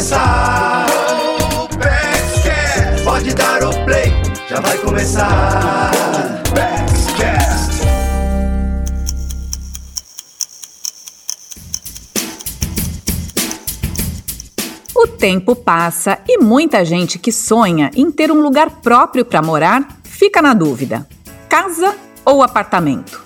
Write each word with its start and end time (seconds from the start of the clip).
começar. 0.00 0.86
Pode 3.04 3.34
dar 3.34 3.62
o 3.64 3.84
play, 3.84 4.10
já 4.48 4.58
vai 4.60 4.78
começar. 4.78 5.90
O 14.94 15.06
tempo 15.06 15.54
passa 15.54 16.18
e 16.26 16.38
muita 16.38 16.82
gente 16.82 17.18
que 17.18 17.30
sonha 17.30 17.90
em 17.94 18.10
ter 18.10 18.32
um 18.32 18.40
lugar 18.40 18.70
próprio 18.80 19.24
para 19.24 19.42
morar 19.42 19.86
fica 20.02 20.40
na 20.40 20.54
dúvida: 20.54 21.06
casa 21.46 21.94
ou 22.24 22.42
apartamento? 22.42 23.22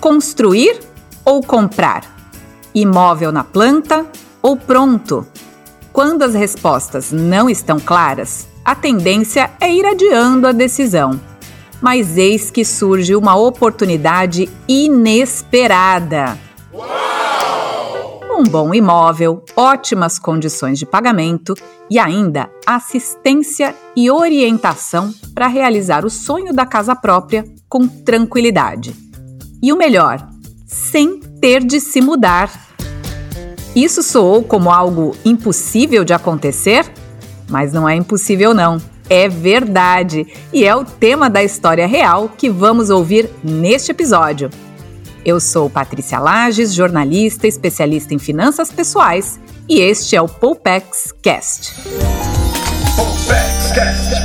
Construir 0.00 0.78
ou 1.24 1.42
comprar? 1.42 2.04
Imóvel 2.72 3.32
na 3.32 3.42
planta 3.42 4.06
ou 4.40 4.56
pronto? 4.56 5.26
Quando 5.92 6.22
as 6.22 6.34
respostas 6.34 7.12
não 7.12 7.50
estão 7.50 7.78
claras, 7.78 8.48
a 8.64 8.74
tendência 8.74 9.50
é 9.60 9.70
ir 9.70 9.84
adiando 9.84 10.46
a 10.46 10.52
decisão. 10.52 11.20
Mas 11.82 12.16
eis 12.16 12.50
que 12.50 12.64
surge 12.64 13.14
uma 13.14 13.36
oportunidade 13.36 14.48
inesperada. 14.66 16.38
Um 18.34 18.44
bom 18.44 18.72
imóvel, 18.72 19.44
ótimas 19.54 20.18
condições 20.18 20.78
de 20.78 20.86
pagamento 20.86 21.54
e 21.90 21.98
ainda 21.98 22.48
assistência 22.66 23.74
e 23.94 24.10
orientação 24.10 25.12
para 25.34 25.46
realizar 25.46 26.06
o 26.06 26.10
sonho 26.10 26.54
da 26.54 26.64
casa 26.64 26.96
própria 26.96 27.44
com 27.68 27.86
tranquilidade. 27.86 28.96
E 29.62 29.72
o 29.72 29.76
melhor, 29.76 30.26
sem 30.66 31.20
ter 31.20 31.62
de 31.62 31.78
se 31.78 32.00
mudar. 32.00 32.71
Isso 33.74 34.02
soou 34.02 34.42
como 34.42 34.70
algo 34.70 35.16
impossível 35.24 36.04
de 36.04 36.12
acontecer? 36.12 36.84
Mas 37.48 37.72
não 37.72 37.88
é 37.88 37.96
impossível, 37.96 38.52
não. 38.52 38.80
É 39.08 39.28
verdade! 39.28 40.26
E 40.52 40.64
é 40.64 40.76
o 40.76 40.84
tema 40.84 41.30
da 41.30 41.42
história 41.42 41.86
real 41.86 42.28
que 42.28 42.50
vamos 42.50 42.90
ouvir 42.90 43.30
neste 43.42 43.90
episódio. 43.90 44.50
Eu 45.24 45.40
sou 45.40 45.70
Patrícia 45.70 46.18
Lages, 46.18 46.74
jornalista 46.74 47.46
especialista 47.46 48.12
em 48.12 48.18
finanças 48.18 48.70
pessoais, 48.70 49.40
e 49.68 49.80
este 49.80 50.16
é 50.16 50.20
o 50.20 50.28
Poupex 50.28 51.14
Cast. 51.22 51.74
Poupex 52.94 53.72
Cast. 53.74 54.22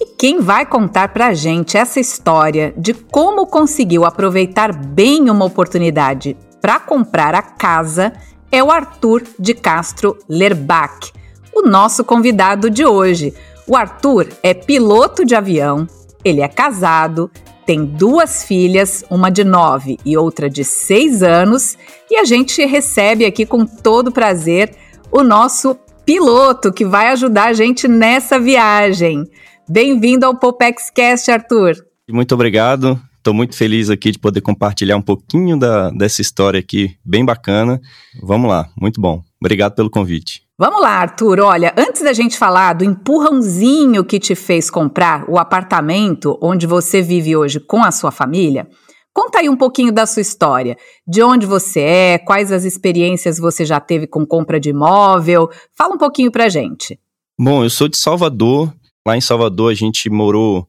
E 0.00 0.06
quem 0.16 0.40
vai 0.40 0.64
contar 0.66 1.08
pra 1.08 1.34
gente 1.34 1.76
essa 1.76 1.98
história 1.98 2.72
de 2.76 2.94
como 2.94 3.46
conseguiu 3.46 4.04
aproveitar 4.04 4.72
bem 4.72 5.28
uma 5.30 5.44
oportunidade 5.44 6.36
para 6.60 6.78
comprar 6.78 7.34
a 7.34 7.42
casa 7.42 8.12
é 8.50 8.62
o 8.62 8.70
Arthur 8.70 9.22
de 9.38 9.54
Castro 9.54 10.18
Lerbach, 10.28 11.12
o 11.54 11.62
nosso 11.62 12.04
convidado 12.04 12.68
de 12.68 12.84
hoje. 12.84 13.32
O 13.66 13.76
Arthur 13.76 14.28
é 14.42 14.52
piloto 14.52 15.24
de 15.24 15.34
avião, 15.34 15.86
ele 16.24 16.40
é 16.40 16.48
casado, 16.48 17.30
tem 17.64 17.84
duas 17.84 18.42
filhas, 18.42 19.04
uma 19.08 19.30
de 19.30 19.44
nove 19.44 19.96
e 20.04 20.16
outra 20.16 20.50
de 20.50 20.64
seis 20.64 21.22
anos, 21.22 21.78
e 22.10 22.16
a 22.16 22.24
gente 22.24 22.64
recebe 22.66 23.24
aqui 23.24 23.46
com 23.46 23.64
todo 23.64 24.10
prazer 24.10 24.74
o 25.12 25.22
nosso 25.22 25.76
piloto 26.04 26.72
que 26.72 26.84
vai 26.84 27.08
ajudar 27.08 27.50
a 27.50 27.52
gente 27.52 27.86
nessa 27.86 28.38
viagem. 28.40 29.24
Bem-vindo 29.68 30.26
ao 30.26 30.36
Popex 30.36 30.90
Cast, 30.90 31.30
Arthur. 31.30 31.76
Muito 32.10 32.34
obrigado. 32.34 33.00
Estou 33.20 33.34
muito 33.34 33.54
feliz 33.54 33.90
aqui 33.90 34.10
de 34.10 34.18
poder 34.18 34.40
compartilhar 34.40 34.96
um 34.96 35.02
pouquinho 35.02 35.58
da, 35.58 35.90
dessa 35.90 36.22
história 36.22 36.58
aqui, 36.58 36.96
bem 37.04 37.22
bacana. 37.22 37.78
Vamos 38.22 38.48
lá, 38.48 38.70
muito 38.80 38.98
bom. 38.98 39.22
Obrigado 39.38 39.74
pelo 39.74 39.90
convite. 39.90 40.40
Vamos 40.58 40.80
lá, 40.80 40.92
Arthur. 40.92 41.40
Olha, 41.40 41.74
antes 41.76 42.02
da 42.02 42.14
gente 42.14 42.38
falar 42.38 42.72
do 42.72 42.82
empurrãozinho 42.82 44.06
que 44.06 44.18
te 44.18 44.34
fez 44.34 44.70
comprar 44.70 45.28
o 45.28 45.38
apartamento 45.38 46.38
onde 46.40 46.66
você 46.66 47.02
vive 47.02 47.36
hoje 47.36 47.60
com 47.60 47.84
a 47.84 47.92
sua 47.92 48.10
família, 48.10 48.66
conta 49.12 49.40
aí 49.40 49.50
um 49.50 49.56
pouquinho 49.56 49.92
da 49.92 50.06
sua 50.06 50.22
história. 50.22 50.78
De 51.06 51.22
onde 51.22 51.44
você 51.44 51.80
é, 51.80 52.18
quais 52.18 52.50
as 52.50 52.64
experiências 52.64 53.36
você 53.36 53.66
já 53.66 53.78
teve 53.80 54.06
com 54.06 54.24
compra 54.24 54.58
de 54.58 54.70
imóvel. 54.70 55.50
Fala 55.76 55.94
um 55.94 55.98
pouquinho 55.98 56.32
pra 56.32 56.48
gente. 56.48 56.98
Bom, 57.38 57.62
eu 57.62 57.68
sou 57.68 57.86
de 57.86 57.98
Salvador. 57.98 58.72
Lá 59.06 59.14
em 59.14 59.20
Salvador 59.20 59.72
a 59.72 59.74
gente 59.74 60.08
morou 60.08 60.66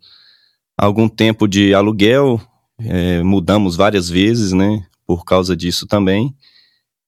algum 0.81 1.07
tempo 1.07 1.47
de 1.47 1.75
aluguel, 1.75 2.41
é, 2.79 3.21
mudamos 3.21 3.75
várias 3.75 4.09
vezes, 4.09 4.51
né, 4.51 4.83
por 5.05 5.23
causa 5.23 5.55
disso 5.55 5.85
também. 5.85 6.35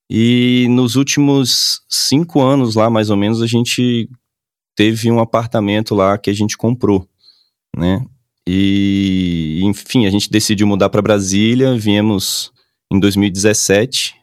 E 0.07 0.67
nos 0.69 0.95
últimos 0.95 1.81
cinco 1.89 2.39
anos 2.39 2.75
lá, 2.75 2.88
mais 2.88 3.09
ou 3.09 3.17
menos, 3.17 3.41
a 3.41 3.47
gente 3.47 4.07
teve 4.75 5.09
um 5.09 5.19
apartamento 5.19 5.95
lá 5.95 6.19
que 6.19 6.29
a 6.29 6.33
gente 6.33 6.56
comprou, 6.56 7.07
né? 7.75 8.06
E, 8.47 9.62
enfim, 9.63 10.06
a 10.06 10.12
gente 10.12 10.29
decidiu 10.29 10.67
mudar 10.67 10.89
para 10.89 11.01
Brasília, 11.01 11.75
viemos 11.75 12.51
em 12.91 13.00
2017 13.00 14.13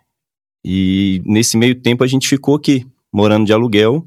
e 0.65 1.22
nesse 1.25 1.56
meio 1.56 1.75
tempo 1.75 2.05
a 2.05 2.06
gente 2.06 2.28
ficou 2.28 2.55
aqui, 2.55 2.87
morando 3.12 3.47
de 3.47 3.53
aluguel, 3.53 4.06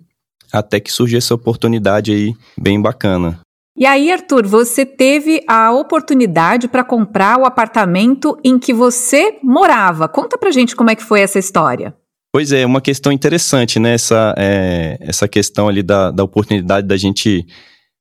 até 0.53 0.79
que 0.79 0.91
surgiu 0.91 1.17
essa 1.17 1.33
oportunidade 1.33 2.11
aí 2.13 2.33
bem 2.57 2.79
bacana. 2.79 3.41
E 3.83 3.85
aí, 3.85 4.09
Arthur, 4.09 4.47
você 4.47 4.85
teve 4.85 5.44
a 5.45 5.69
oportunidade 5.73 6.69
para 6.69 6.85
comprar 6.85 7.38
o 7.38 7.44
apartamento 7.44 8.39
em 8.41 8.57
que 8.57 8.73
você 8.73 9.38
morava. 9.44 10.07
Conta 10.07 10.38
pra 10.38 10.51
gente 10.51 10.73
como 10.73 10.89
é 10.89 10.95
que 10.95 11.03
foi 11.03 11.19
essa 11.19 11.38
história. 11.38 11.94
Pois 12.31 12.53
é, 12.53 12.66
uma 12.66 12.79
questão 12.79 13.11
interessante, 13.11 13.79
né? 13.79 13.95
Essa, 13.95 14.33
é, 14.38 14.97
essa 15.01 15.27
questão 15.27 15.67
ali 15.67 15.83
da, 15.83 16.11
da 16.11 16.23
oportunidade 16.23 16.88
da 16.88 16.95
gente 16.95 17.45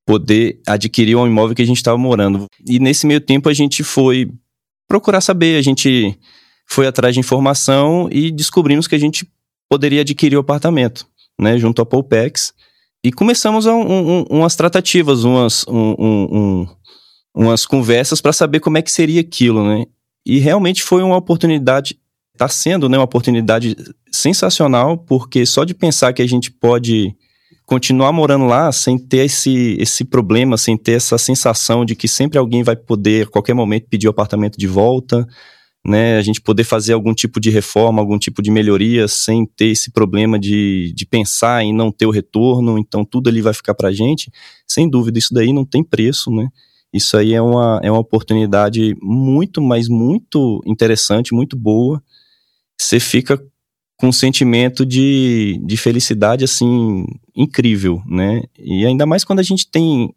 poder 0.07 0.61
adquirir 0.69 1.17
um 1.17 1.27
imóvel 1.27 1.57
que 1.57 1.63
a 1.63 1.67
gente 1.67 1.79
estava 1.79 1.99
morando. 1.99 2.47
E 2.65 2.79
nesse 2.79 3.05
meio 3.05 3.21
tempo 3.21 3.49
a 3.49 3.53
gente 3.53 3.83
foi 3.83 4.31
procurar 4.87 5.21
saber, 5.21 5.59
a 5.59 5.63
gente 5.63 6.17
foi 6.65 6.87
atrás 6.87 7.13
de 7.13 7.19
informação 7.19 8.09
e 8.13 8.31
descobrimos 8.31 8.87
que 8.87 8.95
a 8.95 9.01
gente 9.01 9.29
poderia 9.69 10.03
adquirir 10.03 10.37
o 10.37 10.43
apartamento, 10.43 11.09
né? 11.41 11.59
Junto 11.59 11.83
à 11.83 11.85
Poupex. 11.85 12.55
E 13.05 13.11
começamos 13.11 13.67
um, 13.67 13.81
um, 13.81 14.23
umas 14.31 14.55
tratativas, 14.55 15.25
umas, 15.25 15.67
um, 15.69 16.67
umas 17.35 17.67
conversas 17.67 18.21
para 18.21 18.33
saber 18.33 18.61
como 18.61 18.79
é 18.79 18.83
que 18.83 18.93
seria 18.93 19.21
aquilo, 19.21 19.67
né? 19.67 19.85
E 20.25 20.39
realmente 20.39 20.83
foi 20.83 21.03
uma 21.03 21.17
oportunidade, 21.17 21.99
está 22.33 22.47
sendo 22.47 22.89
né, 22.89 22.97
uma 22.97 23.05
oportunidade 23.05 23.77
sensacional, 24.13 24.97
porque 24.97 25.45
só 25.45 25.65
de 25.65 25.75
pensar 25.75 26.13
que 26.13 26.23
a 26.23 26.29
gente 26.29 26.51
pode 26.51 27.13
continuar 27.67 28.13
morando 28.13 28.45
lá 28.45 28.71
sem 28.71 28.97
ter 28.97 29.25
esse, 29.25 29.77
esse 29.81 30.05
problema, 30.05 30.57
sem 30.57 30.77
ter 30.77 30.93
essa 30.93 31.19
sensação 31.19 31.85
de 31.85 31.97
que 31.97 32.07
sempre 32.07 32.39
alguém 32.39 32.63
vai 32.63 32.77
poder, 32.77 33.27
a 33.27 33.31
qualquer 33.31 33.55
momento, 33.55 33.89
pedir 33.89 34.07
o 34.07 34.11
apartamento 34.11 34.57
de 34.57 34.69
volta, 34.69 35.27
né, 35.85 36.17
a 36.17 36.23
gente 36.23 36.41
poder 36.41 36.65
fazer 36.65 36.93
algum 36.93 37.13
tipo 37.13 37.41
de 37.41 37.51
reforma, 37.51 38.01
algum 38.01 38.19
tipo 38.19 38.41
de 38.41 38.51
melhoria 38.51 39.09
sem 39.09 39.45
ter 39.45 39.67
esse 39.67 39.91
problema 39.91 40.39
de, 40.39 40.93
de 40.95 41.05
pensar 41.05 41.63
em 41.65 41.75
não 41.75 41.91
ter 41.91 42.07
o 42.07 42.11
retorno, 42.11 42.79
então 42.79 43.05
tudo 43.05 43.29
ali 43.29 43.41
vai 43.41 43.53
ficar 43.53 43.75
para 43.75 43.89
a 43.89 43.93
gente, 43.93 44.31
sem 44.67 44.89
dúvida, 44.89 45.19
isso 45.19 45.35
daí 45.35 45.53
não 45.53 45.65
tem 45.65 45.83
preço, 45.83 46.31
né? 46.31 46.49
Isso 46.93 47.17
aí 47.17 47.33
é 47.33 47.41
uma, 47.41 47.81
é 47.83 47.91
uma 47.91 48.01
oportunidade 48.01 48.95
muito, 49.01 49.63
mas 49.63 49.89
muito 49.89 50.61
interessante, 50.67 51.35
muito 51.35 51.57
boa. 51.57 52.03
Você 52.79 53.01
fica 53.01 53.43
com 53.97 54.09
um 54.09 54.13
sentimento 54.13 54.85
de, 54.85 55.59
de 55.65 55.77
felicidade, 55.77 56.45
assim, 56.45 57.07
incrível, 57.35 58.03
né? 58.07 58.43
E 58.59 58.85
ainda 58.85 59.07
mais 59.07 59.25
quando 59.25 59.39
a 59.39 59.45
gente 59.45 59.71
tem 59.71 60.15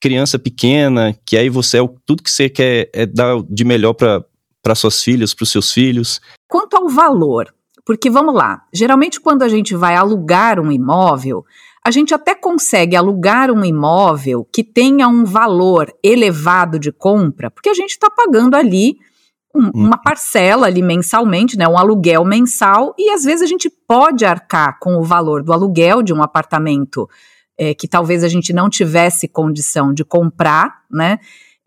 criança 0.00 0.38
pequena, 0.38 1.16
que 1.24 1.36
aí 1.36 1.48
você 1.48 1.78
é 1.78 1.88
tudo 2.04 2.22
que 2.22 2.30
você 2.30 2.48
quer 2.48 2.90
é 2.92 3.06
dar 3.06 3.40
de 3.48 3.64
melhor 3.64 3.94
para 3.94 4.22
para 4.62 4.74
suas 4.74 5.02
filhas, 5.02 5.34
para 5.34 5.44
os 5.44 5.50
seus 5.50 5.72
filhos. 5.72 6.20
Quanto 6.48 6.76
ao 6.76 6.88
valor, 6.88 7.52
porque 7.84 8.08
vamos 8.08 8.34
lá, 8.34 8.62
geralmente 8.72 9.20
quando 9.20 9.42
a 9.42 9.48
gente 9.48 9.74
vai 9.74 9.96
alugar 9.96 10.60
um 10.60 10.70
imóvel, 10.70 11.44
a 11.84 11.90
gente 11.90 12.14
até 12.14 12.34
consegue 12.34 12.94
alugar 12.94 13.50
um 13.50 13.64
imóvel 13.64 14.46
que 14.52 14.62
tenha 14.62 15.08
um 15.08 15.24
valor 15.24 15.92
elevado 16.02 16.78
de 16.78 16.92
compra, 16.92 17.50
porque 17.50 17.68
a 17.68 17.74
gente 17.74 17.90
está 17.90 18.08
pagando 18.08 18.54
ali 18.54 18.96
um, 19.54 19.64
uhum. 19.64 19.70
uma 19.74 19.98
parcela 19.98 20.68
ali 20.68 20.80
mensalmente, 20.80 21.58
né, 21.58 21.66
um 21.66 21.76
aluguel 21.76 22.24
mensal, 22.24 22.94
e 22.96 23.10
às 23.10 23.24
vezes 23.24 23.42
a 23.42 23.46
gente 23.46 23.68
pode 23.68 24.24
arcar 24.24 24.78
com 24.78 24.96
o 24.96 25.02
valor 25.02 25.42
do 25.42 25.52
aluguel 25.52 26.02
de 26.02 26.12
um 26.12 26.22
apartamento 26.22 27.08
é, 27.58 27.74
que 27.74 27.86
talvez 27.88 28.24
a 28.24 28.28
gente 28.28 28.52
não 28.52 28.70
tivesse 28.70 29.28
condição 29.28 29.92
de 29.92 30.04
comprar, 30.04 30.82
né? 30.90 31.18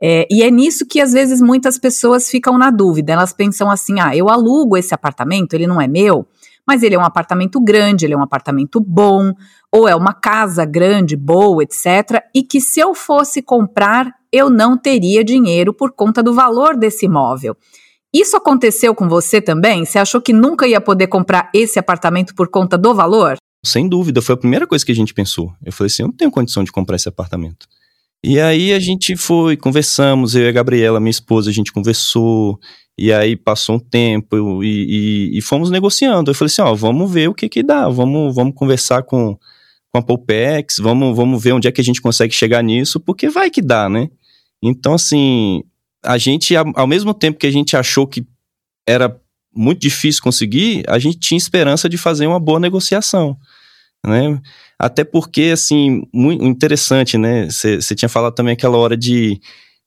É, 0.01 0.27
e 0.29 0.43
é 0.43 0.51
nisso 0.51 0.85
que 0.85 0.99
às 0.99 1.13
vezes 1.13 1.41
muitas 1.41 1.77
pessoas 1.77 2.29
ficam 2.29 2.57
na 2.57 2.69
dúvida. 2.69 3.13
Elas 3.13 3.33
pensam 3.33 3.69
assim: 3.69 3.99
ah, 3.99 4.15
eu 4.15 4.29
alugo 4.29 4.77
esse 4.77 4.93
apartamento, 4.93 5.53
ele 5.53 5.67
não 5.67 5.79
é 5.79 5.87
meu, 5.87 6.27
mas 6.67 6.83
ele 6.83 6.95
é 6.95 6.99
um 6.99 7.05
apartamento 7.05 7.61
grande, 7.61 8.05
ele 8.05 8.13
é 8.13 8.17
um 8.17 8.23
apartamento 8.23 8.79
bom, 8.79 9.31
ou 9.71 9.87
é 9.87 9.95
uma 9.95 10.13
casa 10.13 10.65
grande, 10.65 11.15
boa, 11.15 11.63
etc. 11.63 12.23
E 12.33 12.43
que 12.43 12.59
se 12.59 12.79
eu 12.79 12.93
fosse 12.93 13.41
comprar, 13.41 14.11
eu 14.31 14.49
não 14.49 14.77
teria 14.77 15.23
dinheiro 15.23 15.73
por 15.73 15.93
conta 15.93 16.21
do 16.21 16.33
valor 16.33 16.75
desse 16.75 17.05
imóvel. 17.05 17.55
Isso 18.13 18.37
aconteceu 18.37 18.95
com 18.95 19.09
você 19.09 19.41
também? 19.41 19.83
Você 19.83 19.99
achou 19.99 20.21
que 20.21 20.31
nunca 20.31 20.65
ia 20.65 20.79
poder 20.79 21.07
comprar 21.07 21.49
esse 21.53 21.77
apartamento 21.77 22.33
por 22.33 22.49
conta 22.49 22.77
do 22.77 22.93
valor? 22.93 23.35
Sem 23.65 23.89
dúvida, 23.89 24.21
foi 24.21 24.35
a 24.35 24.37
primeira 24.37 24.65
coisa 24.65 24.85
que 24.85 24.91
a 24.91 24.95
gente 24.95 25.13
pensou. 25.13 25.53
Eu 25.63 25.73
falei 25.73 25.87
assim: 25.87 26.03
eu 26.03 26.07
não 26.07 26.15
tenho 26.15 26.31
condição 26.31 26.63
de 26.63 26.71
comprar 26.71 26.95
esse 26.95 27.09
apartamento. 27.09 27.67
E 28.27 28.39
aí 28.39 28.73
a 28.73 28.79
gente 28.79 29.15
foi, 29.15 29.55
conversamos, 29.55 30.33
eu 30.33 30.45
e 30.45 30.47
a 30.47 30.51
Gabriela, 30.51 30.99
minha 30.99 31.11
esposa, 31.11 31.51
a 31.51 31.53
gente 31.53 31.71
conversou, 31.71 32.59
e 32.97 33.13
aí 33.13 33.35
passou 33.35 33.75
um 33.75 33.79
tempo 33.79 34.63
e, 34.63 35.29
e, 35.33 35.37
e 35.37 35.41
fomos 35.43 35.69
negociando. 35.69 36.31
Eu 36.31 36.35
falei 36.35 36.47
assim: 36.47 36.63
ó, 36.63 36.73
vamos 36.73 37.11
ver 37.11 37.29
o 37.29 37.35
que 37.35 37.47
que 37.47 37.61
dá, 37.61 37.87
vamos, 37.87 38.33
vamos 38.33 38.55
conversar 38.55 39.03
com, 39.03 39.37
com 39.93 39.99
a 39.99 40.01
Polpex, 40.01 40.77
vamos, 40.79 41.15
vamos 41.15 41.43
ver 41.43 41.51
onde 41.51 41.67
é 41.67 41.71
que 41.71 41.79
a 41.79 41.83
gente 41.83 42.01
consegue 42.01 42.33
chegar 42.33 42.63
nisso, 42.63 42.99
porque 42.99 43.29
vai 43.29 43.51
que 43.51 43.61
dá, 43.61 43.87
né? 43.87 44.09
Então, 44.59 44.95
assim, 44.95 45.63
a 46.03 46.17
gente, 46.17 46.55
ao 46.55 46.87
mesmo 46.87 47.13
tempo 47.13 47.37
que 47.37 47.45
a 47.45 47.51
gente 47.51 47.77
achou 47.77 48.07
que 48.07 48.25
era 48.87 49.15
muito 49.55 49.81
difícil 49.81 50.23
conseguir, 50.23 50.83
a 50.87 50.97
gente 50.97 51.19
tinha 51.19 51.37
esperança 51.37 51.87
de 51.87 51.95
fazer 51.95 52.25
uma 52.25 52.39
boa 52.39 52.59
negociação, 52.59 53.37
né? 54.05 54.39
Até 54.77 55.03
porque, 55.03 55.51
assim, 55.53 56.03
muito 56.13 56.43
interessante, 56.43 57.17
né? 57.17 57.47
Você 57.49 57.95
tinha 57.95 58.09
falado 58.09 58.33
também 58.33 58.53
aquela 58.53 58.77
hora 58.77 58.97
de, 58.97 59.39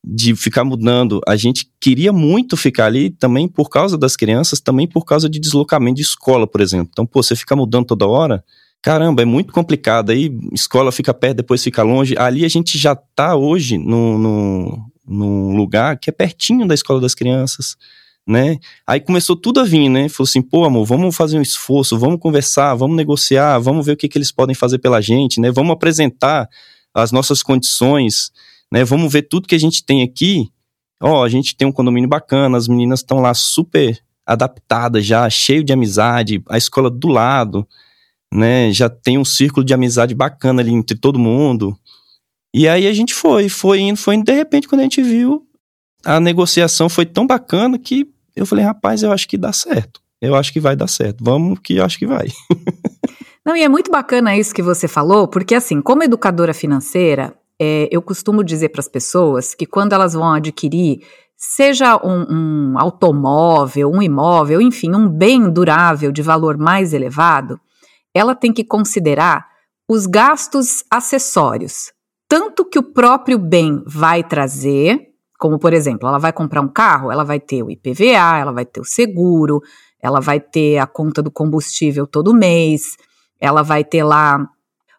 de 0.04 0.34
ficar 0.34 0.64
mudando. 0.64 1.20
A 1.26 1.36
gente 1.36 1.70
queria 1.80 2.12
muito 2.12 2.56
ficar 2.56 2.86
ali 2.86 3.10
também 3.10 3.46
por 3.48 3.68
causa 3.68 3.98
das 3.98 4.16
crianças, 4.16 4.60
também 4.60 4.86
por 4.86 5.04
causa 5.04 5.28
de 5.28 5.38
deslocamento 5.38 5.96
de 5.96 6.02
escola, 6.02 6.46
por 6.46 6.60
exemplo. 6.60 6.88
Então, 6.90 7.06
pô, 7.06 7.22
você 7.22 7.36
fica 7.36 7.54
mudando 7.54 7.86
toda 7.86 8.06
hora, 8.06 8.42
caramba, 8.82 9.22
é 9.22 9.26
muito 9.26 9.52
complicado. 9.52 10.10
Aí 10.10 10.30
escola 10.52 10.90
fica 10.90 11.12
perto, 11.12 11.38
depois 11.38 11.62
fica 11.62 11.82
longe. 11.82 12.16
Ali 12.16 12.44
a 12.44 12.48
gente 12.48 12.78
já 12.78 12.96
tá 12.96 13.36
hoje 13.36 13.76
no, 13.76 14.18
no, 14.18 14.78
num 15.06 15.56
lugar 15.56 15.98
que 15.98 16.10
é 16.10 16.12
pertinho 16.12 16.66
da 16.66 16.74
escola 16.74 17.00
das 17.00 17.14
crianças, 17.14 17.76
né? 18.28 18.58
Aí 18.86 19.00
começou 19.00 19.34
tudo 19.34 19.58
a 19.58 19.64
vir, 19.64 19.88
né? 19.88 20.06
Falou 20.10 20.28
assim, 20.28 20.42
pô, 20.42 20.66
amor, 20.66 20.84
vamos 20.84 21.16
fazer 21.16 21.38
um 21.38 21.42
esforço, 21.42 21.98
vamos 21.98 22.20
conversar, 22.20 22.74
vamos 22.74 22.94
negociar, 22.94 23.58
vamos 23.58 23.86
ver 23.86 23.92
o 23.92 23.96
que, 23.96 24.06
que 24.06 24.18
eles 24.18 24.30
podem 24.30 24.54
fazer 24.54 24.78
pela 24.80 25.00
gente, 25.00 25.40
né? 25.40 25.50
Vamos 25.50 25.72
apresentar 25.72 26.46
as 26.94 27.10
nossas 27.10 27.42
condições, 27.42 28.30
né? 28.70 28.84
Vamos 28.84 29.10
ver 29.10 29.22
tudo 29.22 29.48
que 29.48 29.54
a 29.54 29.58
gente 29.58 29.82
tem 29.82 30.02
aqui. 30.02 30.50
Ó, 31.02 31.24
a 31.24 31.28
gente 31.30 31.56
tem 31.56 31.66
um 31.66 31.72
condomínio 31.72 32.08
bacana, 32.08 32.58
as 32.58 32.68
meninas 32.68 33.00
estão 33.00 33.18
lá 33.18 33.32
super 33.32 33.98
adaptadas 34.26 35.06
já, 35.06 35.28
cheio 35.30 35.64
de 35.64 35.72
amizade, 35.72 36.42
a 36.50 36.58
escola 36.58 36.90
do 36.90 37.08
lado, 37.08 37.66
né? 38.30 38.70
Já 38.72 38.90
tem 38.90 39.16
um 39.16 39.24
círculo 39.24 39.64
de 39.64 39.72
amizade 39.72 40.14
bacana 40.14 40.60
ali 40.60 40.74
entre 40.74 40.98
todo 40.98 41.18
mundo. 41.18 41.74
E 42.54 42.68
aí 42.68 42.86
a 42.86 42.92
gente 42.92 43.14
foi, 43.14 43.48
foi 43.48 43.80
indo, 43.80 43.96
foi 43.96 44.16
indo, 44.16 44.26
de 44.26 44.34
repente, 44.34 44.68
quando 44.68 44.80
a 44.80 44.84
gente 44.84 45.02
viu, 45.02 45.46
a 46.04 46.20
negociação 46.20 46.90
foi 46.90 47.06
tão 47.06 47.26
bacana 47.26 47.78
que 47.78 48.06
eu 48.38 48.46
falei, 48.46 48.64
rapaz, 48.64 49.02
eu 49.02 49.12
acho 49.12 49.28
que 49.28 49.36
dá 49.36 49.52
certo. 49.52 50.00
Eu 50.20 50.34
acho 50.34 50.52
que 50.52 50.60
vai 50.60 50.74
dar 50.74 50.88
certo. 50.88 51.22
Vamos 51.22 51.58
que 51.62 51.76
eu 51.76 51.84
acho 51.84 51.98
que 51.98 52.06
vai. 52.06 52.28
Não, 53.44 53.56
e 53.56 53.62
é 53.62 53.68
muito 53.68 53.90
bacana 53.90 54.36
isso 54.36 54.54
que 54.54 54.62
você 54.62 54.86
falou, 54.86 55.26
porque 55.26 55.54
assim, 55.54 55.80
como 55.80 56.02
educadora 56.02 56.52
financeira, 56.52 57.34
é, 57.58 57.88
eu 57.90 58.02
costumo 58.02 58.44
dizer 58.44 58.68
para 58.68 58.80
as 58.80 58.88
pessoas 58.88 59.54
que 59.54 59.64
quando 59.64 59.92
elas 59.92 60.12
vão 60.12 60.32
adquirir, 60.32 61.00
seja 61.36 61.96
um, 62.04 62.26
um 62.74 62.78
automóvel, 62.78 63.90
um 63.90 64.02
imóvel, 64.02 64.60
enfim, 64.60 64.94
um 64.94 65.08
bem 65.08 65.50
durável 65.50 66.12
de 66.12 66.20
valor 66.20 66.58
mais 66.58 66.92
elevado, 66.92 67.58
ela 68.12 68.34
tem 68.34 68.52
que 68.52 68.64
considerar 68.64 69.46
os 69.88 70.06
gastos 70.06 70.84
acessórios, 70.90 71.92
tanto 72.28 72.64
que 72.64 72.78
o 72.78 72.82
próprio 72.82 73.38
bem 73.38 73.82
vai 73.86 74.22
trazer, 74.22 75.07
como 75.38 75.58
por 75.58 75.72
exemplo, 75.72 76.08
ela 76.08 76.18
vai 76.18 76.32
comprar 76.32 76.60
um 76.60 76.68
carro, 76.68 77.10
ela 77.12 77.24
vai 77.24 77.38
ter 77.38 77.62
o 77.62 77.70
IPVA, 77.70 78.38
ela 78.38 78.52
vai 78.52 78.66
ter 78.66 78.80
o 78.80 78.84
seguro, 78.84 79.62
ela 80.02 80.20
vai 80.20 80.40
ter 80.40 80.78
a 80.78 80.86
conta 80.86 81.22
do 81.22 81.30
combustível 81.30 82.06
todo 82.06 82.34
mês, 82.34 82.96
ela 83.40 83.62
vai 83.62 83.84
ter 83.84 84.02
lá 84.02 84.44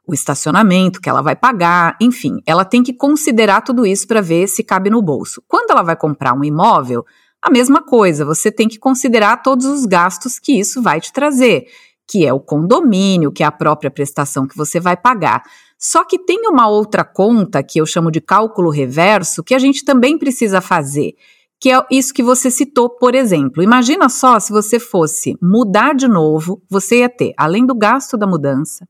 o 0.07 0.13
estacionamento 0.13 0.99
que 0.99 1.09
ela 1.09 1.21
vai 1.21 1.35
pagar, 1.35 1.95
enfim, 2.01 2.41
ela 2.45 2.65
tem 2.65 2.81
que 2.81 2.93
considerar 2.93 3.61
tudo 3.61 3.85
isso 3.85 4.07
para 4.07 4.21
ver 4.21 4.47
se 4.47 4.63
cabe 4.63 4.89
no 4.89 5.01
bolso. 5.03 5.43
Quando 5.47 5.69
ela 5.69 5.83
vai 5.83 5.95
comprar 5.95 6.33
um 6.33 6.43
imóvel, 6.43 7.05
a 7.41 7.51
mesma 7.51 7.81
coisa, 7.81 8.25
você 8.25 8.51
tem 8.51 8.67
que 8.67 8.79
considerar 8.79 9.37
todos 9.43 9.65
os 9.65 9.85
gastos 9.85 10.39
que 10.39 10.59
isso 10.59 10.81
vai 10.81 10.99
te 10.99 11.13
trazer, 11.13 11.67
que 12.07 12.25
é 12.25 12.33
o 12.33 12.39
condomínio, 12.39 13.31
que 13.31 13.43
é 13.43 13.45
a 13.45 13.51
própria 13.51 13.91
prestação 13.91 14.47
que 14.47 14.57
você 14.57 14.79
vai 14.79 14.97
pagar. 14.97 15.43
Só 15.79 16.03
que 16.03 16.19
tem 16.19 16.45
uma 16.45 16.67
outra 16.67 17.05
conta 17.05 17.63
que 17.63 17.79
eu 17.79 17.85
chamo 17.85 18.11
de 18.11 18.19
cálculo 18.19 18.69
reverso 18.69 19.41
que 19.41 19.55
a 19.55 19.59
gente 19.59 19.85
também 19.85 20.17
precisa 20.17 20.59
fazer, 20.59 21.13
que 21.57 21.71
é 21.71 21.81
isso 21.89 22.13
que 22.13 22.21
você 22.21 22.51
citou, 22.51 22.89
por 22.89 23.15
exemplo. 23.15 23.63
Imagina 23.63 24.09
só 24.09 24.37
se 24.41 24.51
você 24.51 24.77
fosse 24.77 25.37
mudar 25.41 25.95
de 25.95 26.09
novo, 26.09 26.61
você 26.69 26.99
ia 26.99 27.09
ter, 27.09 27.33
além 27.37 27.65
do 27.65 27.73
gasto 27.73 28.17
da 28.17 28.27
mudança, 28.27 28.85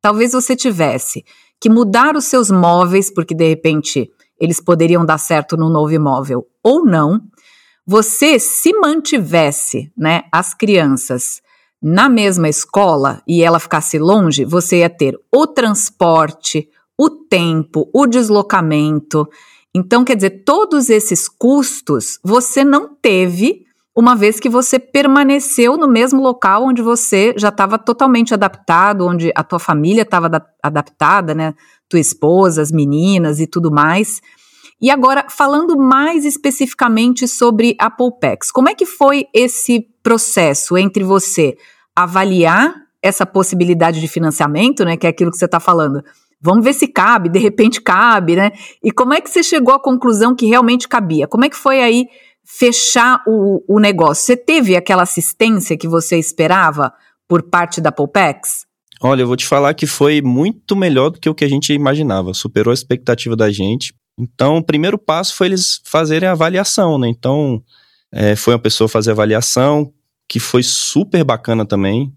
talvez 0.00 0.32
você 0.32 0.56
tivesse 0.56 1.22
que 1.60 1.68
mudar 1.68 2.16
os 2.16 2.24
seus 2.24 2.50
móveis, 2.50 3.12
porque 3.12 3.34
de 3.34 3.46
repente 3.46 4.10
eles 4.40 4.62
poderiam 4.62 5.04
dar 5.04 5.18
certo 5.18 5.58
no 5.58 5.68
novo 5.68 5.92
imóvel 5.92 6.46
ou 6.64 6.86
não. 6.86 7.20
Você 7.86 8.38
se 8.38 8.72
mantivesse, 8.72 9.92
né, 9.94 10.22
as 10.32 10.54
crianças 10.54 11.42
na 11.82 12.08
mesma 12.08 12.48
escola 12.48 13.22
e 13.26 13.42
ela 13.42 13.58
ficasse 13.58 13.98
longe, 13.98 14.44
você 14.44 14.78
ia 14.78 14.90
ter 14.90 15.18
o 15.32 15.46
transporte, 15.46 16.68
o 16.98 17.08
tempo, 17.08 17.88
o 17.94 18.06
deslocamento. 18.06 19.26
Então, 19.74 20.04
quer 20.04 20.16
dizer, 20.16 20.42
todos 20.44 20.90
esses 20.90 21.28
custos 21.28 22.18
você 22.22 22.64
não 22.64 22.94
teve 22.94 23.64
uma 23.96 24.14
vez 24.14 24.38
que 24.38 24.48
você 24.48 24.78
permaneceu 24.78 25.76
no 25.76 25.88
mesmo 25.88 26.22
local 26.22 26.64
onde 26.64 26.80
você 26.82 27.34
já 27.36 27.48
estava 27.48 27.78
totalmente 27.78 28.32
adaptado, 28.32 29.06
onde 29.06 29.32
a 29.34 29.42
tua 29.42 29.58
família 29.58 30.02
estava 30.02 30.30
adaptada, 30.62 31.34
né? 31.34 31.54
Tua 31.88 31.98
esposa, 31.98 32.62
as 32.62 32.70
meninas 32.70 33.40
e 33.40 33.46
tudo 33.46 33.70
mais. 33.70 34.20
E 34.80 34.90
agora, 34.90 35.26
falando 35.28 35.76
mais 35.76 36.24
especificamente 36.24 37.28
sobre 37.28 37.76
a 37.78 37.90
Polpex, 37.90 38.50
como 38.50 38.68
é 38.68 38.74
que 38.74 38.86
foi 38.86 39.26
esse 39.34 39.86
processo 40.02 40.78
entre 40.78 41.04
você 41.04 41.56
avaliar 41.94 42.74
essa 43.02 43.26
possibilidade 43.26 44.00
de 44.00 44.08
financiamento, 44.08 44.84
né, 44.84 44.96
que 44.96 45.06
é 45.06 45.10
aquilo 45.10 45.30
que 45.30 45.36
você 45.36 45.44
está 45.44 45.60
falando? 45.60 46.02
Vamos 46.40 46.64
ver 46.64 46.72
se 46.72 46.88
cabe, 46.88 47.28
de 47.28 47.38
repente 47.38 47.82
cabe, 47.82 48.34
né? 48.34 48.52
E 48.82 48.90
como 48.90 49.12
é 49.12 49.20
que 49.20 49.28
você 49.28 49.42
chegou 49.42 49.74
à 49.74 49.78
conclusão 49.78 50.34
que 50.34 50.46
realmente 50.46 50.88
cabia? 50.88 51.28
Como 51.28 51.44
é 51.44 51.50
que 51.50 51.56
foi 51.56 51.82
aí 51.82 52.06
fechar 52.42 53.22
o, 53.26 53.62
o 53.68 53.78
negócio? 53.78 54.24
Você 54.24 54.36
teve 54.38 54.74
aquela 54.74 55.02
assistência 55.02 55.76
que 55.76 55.86
você 55.86 56.18
esperava 56.18 56.94
por 57.28 57.42
parte 57.42 57.78
da 57.78 57.92
Polpex? 57.92 58.64
Olha, 59.02 59.22
eu 59.22 59.26
vou 59.26 59.36
te 59.36 59.46
falar 59.46 59.74
que 59.74 59.86
foi 59.86 60.22
muito 60.22 60.74
melhor 60.74 61.10
do 61.10 61.20
que 61.20 61.28
o 61.28 61.34
que 61.34 61.44
a 61.44 61.48
gente 61.48 61.74
imaginava. 61.74 62.32
Superou 62.32 62.70
a 62.70 62.74
expectativa 62.74 63.36
da 63.36 63.50
gente. 63.50 63.94
Então, 64.18 64.58
o 64.58 64.64
primeiro 64.64 64.98
passo 64.98 65.34
foi 65.34 65.48
eles 65.48 65.80
fazerem 65.84 66.28
a 66.28 66.32
avaliação, 66.32 66.98
né? 66.98 67.08
Então, 67.08 67.62
é, 68.12 68.36
foi 68.36 68.54
uma 68.54 68.60
pessoa 68.60 68.88
fazer 68.88 69.10
a 69.10 69.12
avaliação, 69.12 69.92
que 70.28 70.38
foi 70.38 70.62
super 70.62 71.24
bacana 71.24 71.64
também. 71.64 72.12